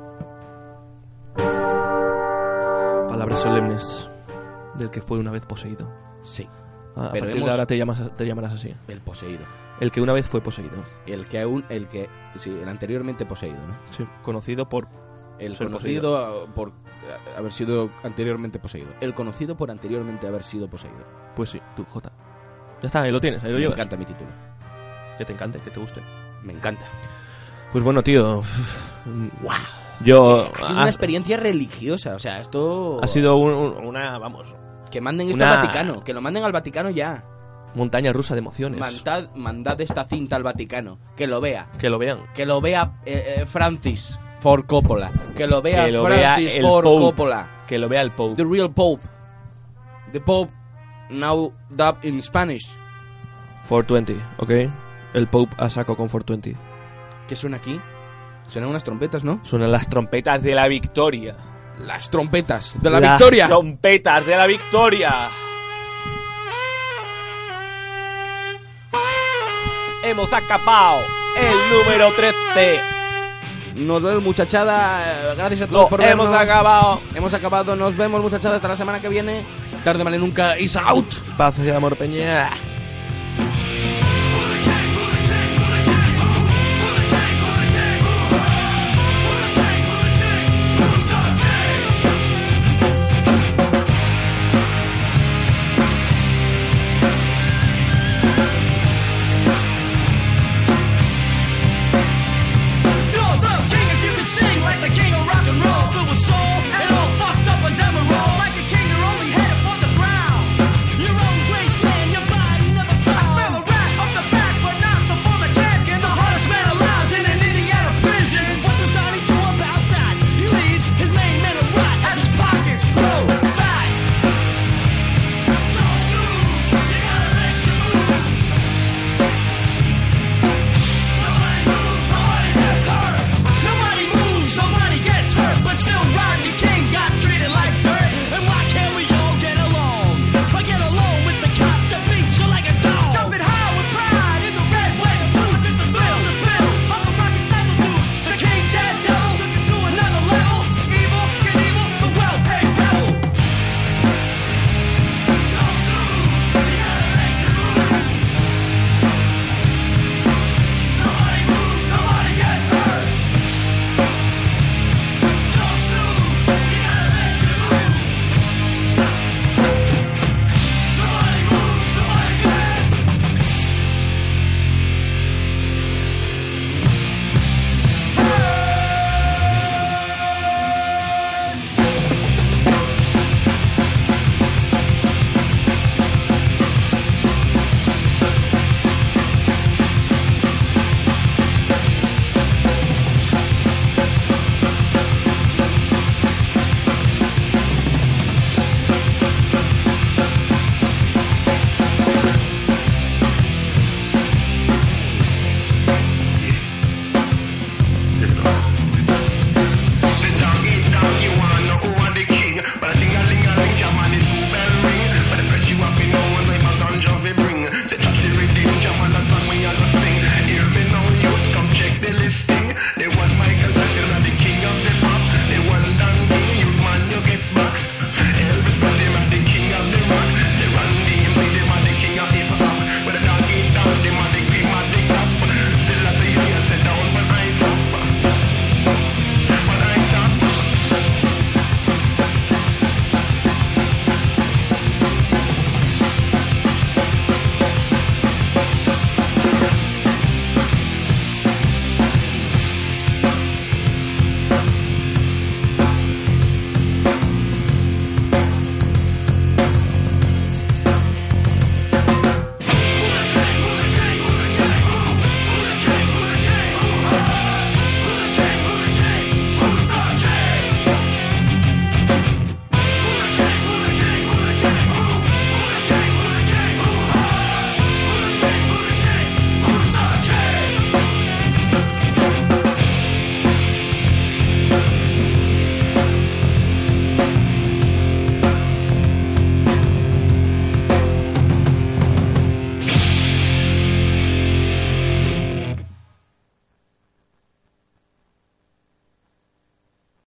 Palabras 3.08 3.40
solemnes 3.40 4.08
del 4.76 4.90
que 4.90 5.00
fue 5.00 5.18
una 5.18 5.30
vez 5.30 5.44
poseído. 5.44 5.90
Sí, 6.22 6.48
A, 6.97 7.07
a 7.07 7.12
Pero 7.12 7.24
partir 7.26 7.36
hemos- 7.36 7.47
de 7.47 7.51
ahora 7.53 7.66
te, 7.66 7.76
llamas, 7.78 8.16
te 8.16 8.26
llamarás 8.26 8.55
así. 8.55 8.74
el 8.88 9.01
poseído. 9.01 9.44
El 9.80 9.90
que 9.92 10.01
una 10.01 10.12
vez 10.14 10.26
fue 10.26 10.40
poseído. 10.40 10.72
El 11.07 11.26
que 11.26 11.40
aún, 11.42 11.64
el 11.68 11.86
que, 11.88 12.09
sí, 12.36 12.51
el 12.51 12.68
anteriormente 12.68 13.26
poseído, 13.26 13.59
¿no? 13.66 13.76
Sí, 13.90 14.07
conocido 14.22 14.68
por... 14.68 14.88
El 15.38 15.55
conocido 15.59 16.44
uh, 16.44 16.49
por 16.49 16.72
haber 17.36 17.53
sido 17.53 17.90
anteriormente 18.03 18.59
poseído. 18.59 18.88
El 19.03 19.12
conocido 19.12 19.55
por 19.55 19.70
anteriormente 19.70 20.26
haber 20.26 20.42
sido 20.42 20.66
poseído. 20.68 21.05
Pues 21.36 21.51
sí, 21.51 21.61
tú, 21.76 21.84
J. 21.84 22.11
Ya 22.80 22.86
está, 22.86 23.03
ahí 23.03 23.12
lo 23.12 23.20
tienes, 23.20 23.42
ahí 23.44 23.51
lo 23.51 23.57
Me 23.57 23.61
llevas. 23.61 23.74
encanta 23.76 23.97
mi 23.99 24.07
título. 24.07 24.30
Que 25.18 25.26
te 25.26 25.34
encante, 25.34 25.59
que 25.61 25.70
te 25.70 25.78
guste. 25.78 26.01
Me 26.42 26.55
encanta. 26.55 26.84
Pues 27.70 27.84
bueno, 27.84 28.03
tío. 28.03 28.40
Yo... 30.05 30.42
ha 30.55 30.62
sido 30.62 30.78
una 30.78 30.86
experiencia 30.86 31.36
religiosa. 31.36 32.14
O 32.14 32.18
sea, 32.18 32.40
esto. 32.40 32.99
Ha 33.03 33.07
sido 33.07 33.36
un- 33.36 33.53
un- 33.53 33.86
una, 33.86 34.18
vamos, 34.18 34.47
Que 34.91 35.01
manden 35.01 35.28
esto 35.28 35.43
una- 35.45 35.53
al 35.55 35.66
Vaticano. 35.66 36.05
Que 36.05 36.12
lo 36.14 36.20
manden 36.20 36.45
al 36.45 36.53
Vaticano 36.53 36.91
ya. 36.91 37.24
montaña 37.74 38.12
rusa 38.12 38.34
de 38.34 38.39
emociones. 38.39 38.80
Mandad, 38.80 39.28
mandad 39.34 39.78
esta 39.80 40.05
cinta 40.07 40.37
al 40.37 40.43
Vaticano. 40.43 40.99
Que 41.16 41.26
lo 41.26 41.41
vea. 41.41 41.68
Que 41.78 41.91
lo 41.91 41.99
vean. 41.99 42.20
Que 42.34 42.47
lo 42.47 42.61
vea 42.62 42.93
eh, 43.05 43.37
eh, 43.41 43.47
Francis 43.47 44.18
Ford 44.41 44.64
Coppola. 44.66 45.11
Que 45.37 45.47
lo 45.47 45.61
vea 45.61 45.84
Que 45.84 45.93
lo 45.93 46.05
vea 46.05 46.34
Francis 46.34 46.62
Ford 46.62 46.84
Pope. 46.84 47.05
Coppola. 47.05 47.51
Que 47.66 47.78
lo 47.78 47.89
vea 47.89 48.01
el 48.01 48.12
Pope. 48.12 48.37
The 48.37 48.45
real 48.51 48.72
Pope. 48.72 49.03
The 50.12 50.20
Pope 50.20 50.53
now 51.11 51.53
dubbed 51.68 52.05
in 52.05 52.22
Spanish. 52.22 52.66
420, 53.68 54.16
¿ok? 54.39 54.72
El 55.14 55.26
Pope 55.28 55.55
a 55.59 55.68
saco 55.68 55.97
con 55.97 56.09
420. 56.09 56.57
¿Qué 57.28 57.37
suena 57.37 57.57
aquí? 57.57 57.80
Suenan 58.49 58.70
unas 58.70 58.84
trompetas, 58.84 59.24
¿no? 59.24 59.41
Suenan 59.43 59.72
las 59.72 59.89
trompetas 59.89 60.43
de 60.43 60.55
la 60.55 60.68
victoria. 60.68 61.37
Las 61.78 62.08
trompetas 62.10 62.74
de 62.80 62.90
la 62.90 63.00
Las 63.00 63.18
victoria. 63.18 63.46
trompetas 63.48 64.24
de 64.26 64.36
la 64.36 64.46
victoria. 64.46 65.28
Hemos 70.02 70.32
acabado 70.32 71.02
el 71.36 71.54
número 71.84 72.12
13. 72.12 72.80
Nos 73.76 74.02
vemos, 74.02 74.22
muchachada. 74.22 75.34
Gracias 75.36 75.62
a 75.62 75.66
todos 75.66 75.82
Lo 75.82 75.88
por 75.88 76.00
hemos 76.02 76.30
vernos. 76.30 76.42
acabado. 76.48 77.00
Hemos 77.14 77.34
acabado. 77.34 77.76
Nos 77.76 77.96
vemos, 77.96 78.22
muchachada, 78.22 78.56
hasta 78.56 78.68
la 78.68 78.76
semana 78.76 79.00
que 79.00 79.08
viene. 79.08 79.42
Tarde, 79.84 80.02
vale, 80.02 80.18
nunca. 80.18 80.58
Is 80.58 80.76
out. 80.76 81.12
Paz 81.36 81.58
y 81.58 81.68
amor, 81.70 81.96
Peña. 81.96 82.50